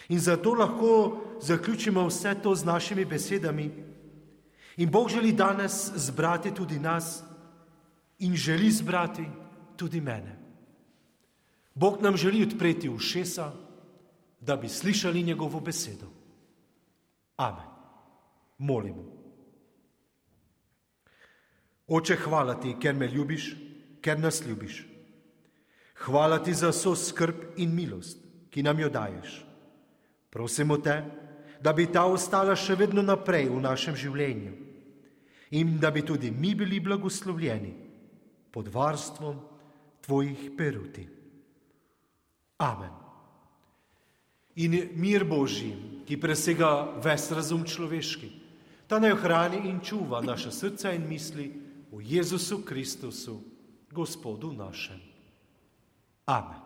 In 0.09 0.21
zato 0.21 0.55
lahko 0.55 1.21
zaključimo 1.41 2.07
vse 2.07 2.35
to 2.43 2.55
z 2.55 2.65
našimi 2.65 3.05
besedami. 3.05 3.71
In 4.77 4.91
Bog 4.91 5.09
želi 5.09 5.33
danes 5.33 5.93
zbrati 5.95 6.55
tudi 6.55 6.79
nas 6.79 7.23
in 8.19 8.37
želi 8.37 8.71
zbrati 8.71 9.25
tudi 9.77 10.01
mene. 10.01 10.39
Bog 11.75 12.03
nam 12.03 12.17
želi 12.17 12.43
odpreti 12.43 12.89
ušesa, 12.89 13.53
da 14.41 14.57
bi 14.57 14.69
slišali 14.69 15.23
njegovo 15.23 15.61
besedo. 15.61 16.07
Amen. 17.37 17.67
Molimo. 18.59 19.14
Oče, 21.87 22.17
hvala 22.25 22.57
ti, 22.61 22.75
ker 22.81 22.95
me 22.97 23.09
ljubiš, 23.09 23.51
ker 24.01 24.19
nas 24.21 24.41
ljubiš. 24.47 24.85
Hvala 26.05 26.39
ti 26.43 26.55
za 26.55 26.71
vso 26.73 26.95
skrb 26.97 27.59
in 27.61 27.75
milost, 27.75 28.19
ki 28.51 28.63
nam 28.63 28.81
jo 28.81 28.89
daješ. 28.89 29.45
Prosimo 30.31 30.79
te, 30.79 30.97
da 31.61 31.73
bi 31.73 31.87
ta 31.87 32.05
ostala 32.09 32.57
še 32.57 32.77
vedno 32.77 33.03
naprej 33.03 33.49
v 33.49 33.61
našem 33.63 33.97
življenju 33.97 34.53
in 35.55 35.77
da 35.79 35.91
bi 35.95 36.03
tudi 36.03 36.31
mi 36.31 36.55
bili 36.55 36.81
blagoslovljeni 36.81 37.71
pod 38.51 38.69
varstvom 38.69 39.39
tvojih 40.03 40.51
peruti. 40.59 41.07
Amen. 42.59 42.91
In 44.57 44.75
mir 44.97 45.25
Božji, 45.25 46.03
ki 46.07 46.19
presega 46.21 46.99
ves 47.03 47.31
razum 47.35 47.65
človeški, 47.67 48.31
ta 48.87 48.99
naj 48.99 49.15
ohrani 49.17 49.65
in 49.71 49.81
čuva 49.81 50.21
naša 50.23 50.51
srca 50.51 50.93
in 50.95 51.09
misli 51.09 51.49
v 51.95 52.03
Jezusu 52.03 52.67
Kristusu, 52.67 53.45
Gospodu 53.95 54.51
našem. 54.53 54.99
Amen. 56.27 56.59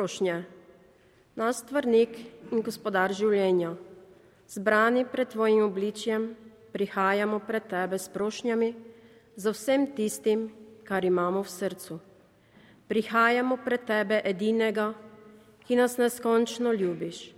Prošnje. 0.00 0.44
Nas 1.36 1.58
stvarnik 1.60 2.14
in 2.48 2.62
gospodar 2.64 3.12
življenja, 3.12 3.74
zbrani 4.48 5.04
pred 5.04 5.28
Tvojim 5.28 5.60
obličjem, 5.66 6.24
prihajamo 6.72 7.36
pred 7.44 7.66
Tebe 7.68 7.98
s 8.00 8.08
prošnjami 8.08 8.70
za 9.36 9.52
vsem 9.52 9.84
tistim, 9.92 10.48
kar 10.88 11.04
imamo 11.04 11.44
v 11.44 11.52
srcu. 11.52 12.00
Prihajamo 12.88 13.60
pred 13.60 13.84
Tebe 13.84 14.22
edinega, 14.24 14.94
ki 15.68 15.76
nas 15.76 16.00
neskončno 16.00 16.72
ljubiš. 16.72 17.34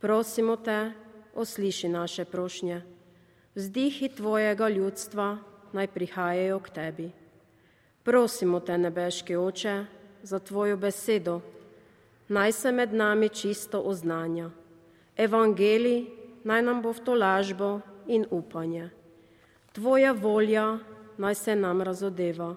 Prosimo 0.00 0.56
Te, 0.56 0.94
osliši 1.36 1.92
naše 1.92 2.24
prošnje. 2.24 2.80
Vzdihi 3.52 4.08
Tvojega 4.16 4.72
ljudstva 4.72 5.36
naj 5.76 5.92
prihajajo 5.92 6.64
k 6.64 6.78
Tebi. 6.80 7.10
Prosimo 8.00 8.64
Te, 8.64 8.78
nebeški 8.78 9.36
Oče, 9.36 9.82
za 10.24 10.40
Tvojo 10.40 10.80
besedo, 10.80 11.42
naj 12.28 12.52
se 12.52 12.72
med 12.72 12.94
nami 12.94 13.28
čisto 13.28 13.80
oznanja. 13.80 14.50
Evangelij 15.16 16.06
naj 16.44 16.62
nam 16.62 16.82
bo 16.82 16.92
v 16.92 17.00
to 17.04 17.14
lažbo 17.14 17.80
in 18.06 18.26
upanje. 18.30 18.90
Tvoja 19.72 20.12
volja 20.12 20.78
naj 21.18 21.34
se 21.34 21.56
nam 21.56 21.82
razodeva, 21.82 22.56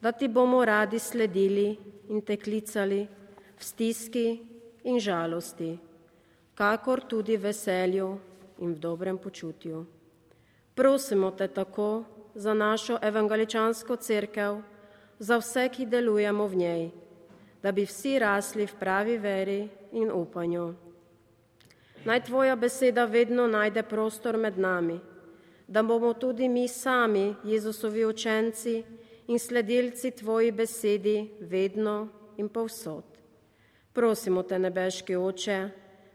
da 0.00 0.12
ti 0.12 0.28
bomo 0.28 0.64
radi 0.64 0.98
sledili 0.98 1.76
in 2.08 2.20
te 2.20 2.36
klicali 2.36 3.06
v 3.58 3.62
stiski 3.62 4.40
in 4.84 5.00
žalosti, 5.00 5.78
kakor 6.54 7.00
tudi 7.08 7.36
veselju 7.36 8.18
in 8.58 8.74
v 8.74 8.78
dobrem 8.78 9.18
počutju. 9.18 9.86
Prosimo 10.74 11.30
te 11.30 11.48
tako 11.48 12.04
za 12.34 12.54
našo 12.54 12.98
evangeličansko 13.02 13.96
crkev, 13.96 14.62
za 15.18 15.38
vse, 15.38 15.68
ki 15.68 15.86
delujemo 15.86 16.46
v 16.46 16.56
njej 16.56 17.03
da 17.64 17.72
bi 17.72 17.86
vsi 17.88 18.18
rasli 18.18 18.66
v 18.66 18.74
pravi 18.76 19.16
veri 19.18 19.68
in 19.92 20.10
upanju. 20.12 20.74
Naj 22.04 22.20
tvoja 22.24 22.56
beseda 22.56 23.04
vedno 23.04 23.46
najde 23.46 23.82
prostor 23.82 24.36
med 24.36 24.58
nami, 24.58 24.98
da 25.66 25.82
bomo 25.82 26.12
tudi 26.12 26.48
mi 26.48 26.68
sami, 26.68 27.34
Jezusovi 27.44 28.04
učenci 28.04 28.84
in 29.26 29.38
sledilci 29.38 30.10
tvoji 30.10 30.52
besedi, 30.52 31.30
vedno 31.40 32.08
in 32.36 32.48
povsod. 32.48 33.04
Prosimo 33.92 34.42
te, 34.42 34.58
nebeški 34.58 35.16
oče, 35.16 35.58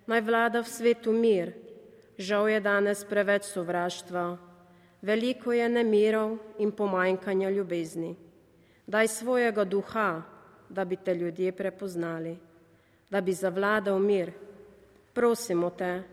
naj 0.06 0.22
vlada 0.22 0.62
v 0.62 0.70
svetu 0.70 1.12
mir. 1.12 1.56
Žal 2.18 2.50
je 2.50 2.60
danes 2.62 3.06
preveč 3.10 3.50
sovraštva, 3.50 4.38
veliko 5.02 5.54
je 5.54 5.70
nemirov 5.70 6.38
in 6.60 6.72
pomanjkanja 6.72 7.50
ljubezni. 7.50 8.18
Daj 8.86 9.08
svojega 9.08 9.66
duha, 9.66 10.39
da 10.70 10.86
bi 10.86 10.96
te 10.96 11.14
ljudje 11.16 11.52
prepoznali, 11.52 12.38
da 13.10 13.22
bi 13.22 13.34
zavladal 13.34 14.00
mir. 14.00 14.32
Prosimo 15.14 15.70
te, 15.70 16.04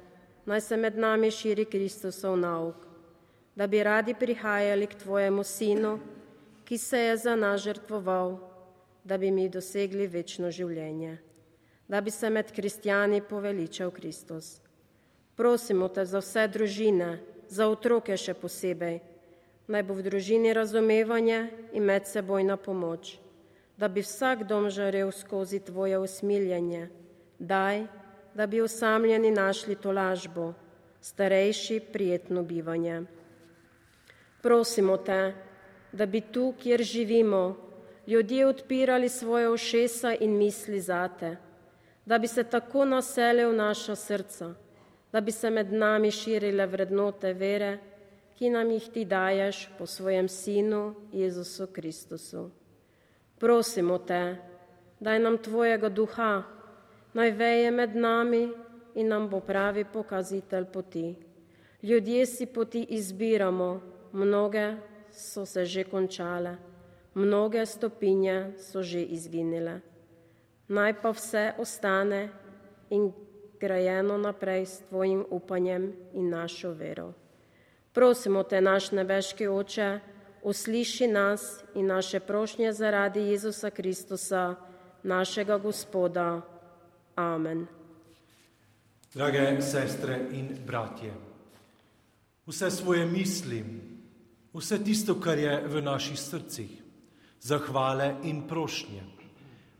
naj 0.46 0.60
se 0.60 0.76
med 0.76 0.98
nami 0.98 1.30
širi 1.30 1.64
Kristusov 1.64 2.36
nauk, 2.38 2.74
da 3.54 3.66
bi 3.66 3.82
radi 3.82 4.14
prihajali 4.14 4.86
k 4.86 4.94
tvojemu 4.94 5.44
sinu, 5.44 5.98
ki 6.64 6.78
se 6.78 6.98
je 6.98 7.16
za 7.16 7.36
nas 7.36 7.60
žrtvoval, 7.62 8.38
da 9.04 9.18
bi 9.18 9.30
mi 9.30 9.48
dosegli 9.48 10.06
večno 10.06 10.50
življenje, 10.50 11.18
da 11.88 12.00
bi 12.00 12.10
se 12.10 12.30
med 12.30 12.50
kristijani 12.52 13.20
poveličal 13.22 13.90
Kristus. 13.90 14.56
Prosimo 15.36 15.88
te 15.88 16.04
za 16.04 16.18
vse 16.18 16.48
družine, 16.48 17.18
za 17.48 17.68
otroke 17.68 18.16
še 18.16 18.34
posebej, 18.34 18.98
naj 19.68 19.82
bo 19.86 19.94
v 19.94 20.06
družini 20.08 20.54
razumevanje 20.56 21.38
in 21.72 21.86
medsebojna 21.86 22.56
pomoč, 22.56 23.18
da 23.76 23.88
bi 23.88 24.00
vsak 24.00 24.42
dom 24.48 24.70
žarel 24.70 25.12
skozi 25.12 25.60
tvoje 25.60 25.98
usmiljenje. 25.98 26.88
Daj, 27.38 27.86
da 28.34 28.46
bi 28.46 28.60
osamljeni 28.60 29.30
našli 29.30 29.74
to 29.74 29.92
lažbo, 29.92 30.52
starejši 31.00 31.80
prijetno 31.92 32.42
bivanje. 32.42 33.02
Prosimo 34.42 34.96
te, 34.96 35.34
da 35.92 36.06
bi 36.06 36.20
tu, 36.20 36.54
kjer 36.58 36.82
živimo, 36.82 37.56
ljudje 38.06 38.46
odpirali 38.46 39.08
svoje 39.08 39.48
ošesa 39.48 40.14
in 40.20 40.36
misli 40.36 40.80
zate, 40.80 41.36
da 42.06 42.18
bi 42.18 42.26
se 42.26 42.44
tako 42.44 42.84
naselil 42.84 43.56
naša 43.56 43.96
srca 43.96 44.54
da 45.16 45.20
bi 45.20 45.32
se 45.32 45.50
med 45.50 45.72
nami 45.72 46.10
širile 46.10 46.66
vrednote 46.66 47.32
vere, 47.32 47.78
ki 48.36 48.50
nam 48.50 48.70
jih 48.70 48.88
ti 48.92 49.04
daješ 49.04 49.68
po 49.78 49.86
svojem 49.86 50.28
Sinu 50.28 50.94
Jezusu 51.12 51.66
Kristusu. 51.72 52.50
Prosimo 53.38 53.98
te, 53.98 54.36
daj 55.00 55.18
nam 55.18 55.38
tvojega 55.38 55.88
duha, 55.88 56.42
naj 57.12 57.30
veje 57.30 57.70
med 57.70 57.96
nami 57.96 58.48
in 58.94 59.08
nam 59.08 59.28
bo 59.28 59.40
pravi 59.40 59.84
pokazitelj 59.84 60.64
poti. 60.72 61.14
Ljudje 61.82 62.26
si 62.26 62.46
poti 62.46 62.86
izbiramo, 62.96 63.80
mnoge 64.12 64.76
so 65.12 65.46
se 65.46 65.64
že 65.64 65.84
končale, 65.84 66.56
mnoge 67.14 67.66
stopinje 67.66 68.52
so 68.58 68.82
že 68.82 69.02
izginile. 69.02 69.80
Naj 70.68 71.00
pa 71.02 71.10
vse 71.10 71.52
ostane 71.58 72.28
in 72.90 73.12
grajeno 73.60 74.18
naprej 74.18 74.66
s 74.66 74.82
tvojim 74.88 75.24
upanjem 75.30 75.92
in 76.12 76.30
našo 76.30 76.72
vero. 76.72 77.12
Prosimo 77.92 78.42
te, 78.42 78.60
naš 78.60 78.90
nebeški 78.92 79.46
oče, 79.48 80.00
usliši 80.46 81.06
nas 81.06 81.58
in 81.74 81.86
naše 81.86 82.20
prošnje 82.20 82.72
zaradi 82.72 83.20
Jezusa 83.20 83.70
Kristusa, 83.70 84.54
našega 85.02 85.58
Gospoda. 85.58 86.40
Amen. 87.16 87.66
Drage 89.14 89.62
sestre 89.62 90.20
in 90.32 90.54
bratje, 90.66 91.14
vse 92.46 92.70
svoje 92.70 93.06
misli, 93.06 93.64
vse 94.54 94.78
tisto, 94.84 95.20
kar 95.20 95.38
je 95.38 95.62
v 95.66 95.82
naših 95.82 96.20
srcih, 96.20 96.70
zahvale 97.40 98.14
in 98.22 98.46
prošnje, 98.48 99.02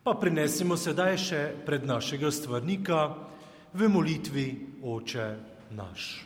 pa 0.02 0.14
prinesimo 0.18 0.76
sedaj 0.76 1.16
še 1.16 1.42
pred 1.66 1.86
našega 1.86 2.30
stvarnika, 2.30 3.14
v 3.72 3.88
molitvi 3.88 4.48
Oče 4.82 5.28
naš. 5.70 6.25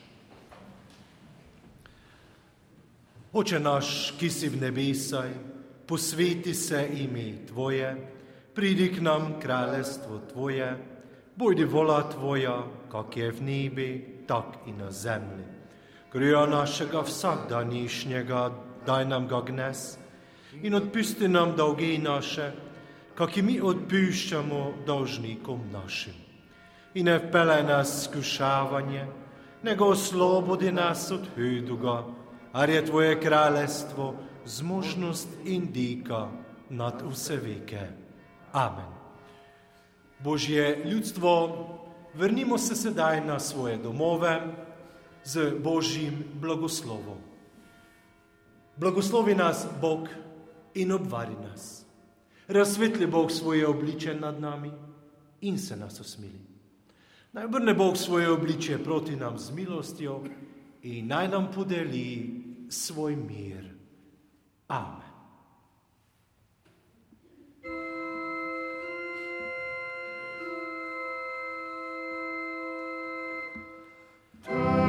Oče 3.32 3.60
naš, 3.60 4.14
ki 4.18 4.26
si 4.30 4.48
v 4.50 4.58
nebesaj, 4.58 5.30
posveti 5.86 6.54
se 6.54 6.88
ime 6.98 7.46
Tvoje, 7.46 7.94
pridi 8.54 8.88
k 8.90 9.00
nam 9.00 9.38
kraljestvo 9.40 10.18
Tvoje, 10.32 10.74
bojdi 11.36 11.64
vola 11.64 12.02
Tvoja, 12.10 12.66
kak 12.90 13.16
je 13.16 13.30
v 13.30 13.42
nebi, 13.42 13.90
tak 14.26 14.66
in 14.66 14.82
na 14.82 14.90
zemlji. 14.90 15.46
Grija 16.12 16.46
našega 16.46 17.04
vsakdanjišnjega, 17.06 18.50
daj 18.86 19.06
nam 19.06 19.28
ga 19.28 19.40
gnes 19.46 19.98
in 20.62 20.74
odpusti 20.74 21.28
nam 21.28 21.54
dolge 21.56 21.98
naše, 21.98 22.50
kak 23.14 23.36
i 23.36 23.42
mi 23.42 23.60
odpuščamo 23.60 24.82
dolžnikom 24.86 25.70
našim 25.70 26.18
i 26.94 27.02
ne 27.02 27.18
vpele 27.18 27.62
nas 27.62 28.08
skušavanje, 28.10 29.06
nego 29.62 29.94
oslobodi 29.94 30.72
nas 30.72 31.10
od 31.10 31.28
huduga, 31.36 32.02
ar 32.52 32.70
je 32.70 32.86
Tvoje 32.86 33.20
kraljestvo 33.20 34.14
zmožnost 34.44 35.28
in 35.44 35.72
dika 35.72 36.28
nad 36.70 37.02
vse 37.10 37.36
veke. 37.36 37.86
Amen. 38.52 38.90
Božje 40.18 40.84
ljudstvo, 40.84 41.66
vrnimo 42.14 42.58
se 42.58 42.76
sedaj 42.76 43.24
na 43.26 43.38
svoje 43.38 43.76
domove 43.76 44.40
z 45.24 45.52
Božjim 45.64 46.24
blagoslovom. 46.40 47.18
Blagoslovi 48.76 49.34
nas 49.34 49.66
Bog 49.80 50.08
in 50.74 50.92
obvari 50.92 51.34
nas. 51.42 51.84
Razsvetli 52.48 53.06
Bog 53.06 53.32
svoje 53.32 53.66
obliče 53.66 54.14
nad 54.14 54.40
nami 54.40 54.72
in 55.40 55.58
se 55.58 55.76
nas 55.76 56.00
osmili. 56.00 56.40
Naj 57.32 57.44
obrne 57.44 57.74
Bog 57.74 57.96
svoje 57.96 58.30
obličje 58.30 58.84
proti 58.84 59.16
nam 59.16 59.38
z 59.38 59.52
milostjo 59.54 60.24
in 60.82 61.06
naj 61.06 61.28
nam 61.28 61.50
podeli 61.54 62.39
свой 62.70 63.14
мир. 63.14 63.76
Amen. 64.68 65.10
thank 74.42 74.79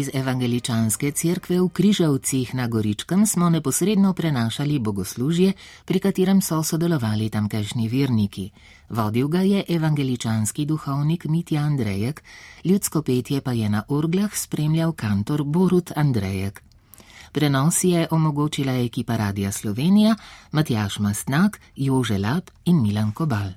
Iz 0.00 0.08
evangeličanske 0.14 1.10
cerkve 1.12 1.58
v 1.60 1.68
Križavcih 1.68 2.54
na 2.54 2.66
Goričkem 2.68 3.26
smo 3.26 3.50
neposredno 3.50 4.12
prenašali 4.14 4.78
bogoslužje, 4.78 5.52
pri 5.84 5.98
katerem 6.00 6.40
so 6.40 6.62
sodelovali 6.62 7.28
tamkajšnji 7.28 7.88
verniki. 7.88 8.46
Vodil 8.88 9.28
ga 9.28 9.40
je 9.40 9.64
evangeličanski 9.68 10.64
duhovnik 10.66 11.24
Mitja 11.24 11.60
Andrejek, 11.60 12.22
ljudsko 12.64 13.02
petje 13.02 13.40
pa 13.40 13.52
je 13.52 13.68
na 13.68 13.82
orglah 13.88 14.36
spremljal 14.36 14.92
kantor 14.92 15.44
Borut 15.44 15.92
Andrejek. 15.96 16.62
Prenos 17.32 17.84
je 17.84 18.08
omogočila 18.10 18.72
ekipa 18.72 19.16
Radia 19.16 19.52
Slovenija, 19.52 20.16
Matjaš 20.52 20.98
Mastnak, 20.98 21.60
Jože 21.76 22.18
Lab 22.18 22.48
in 22.64 22.82
Milan 22.82 23.12
Kobal. 23.12 23.52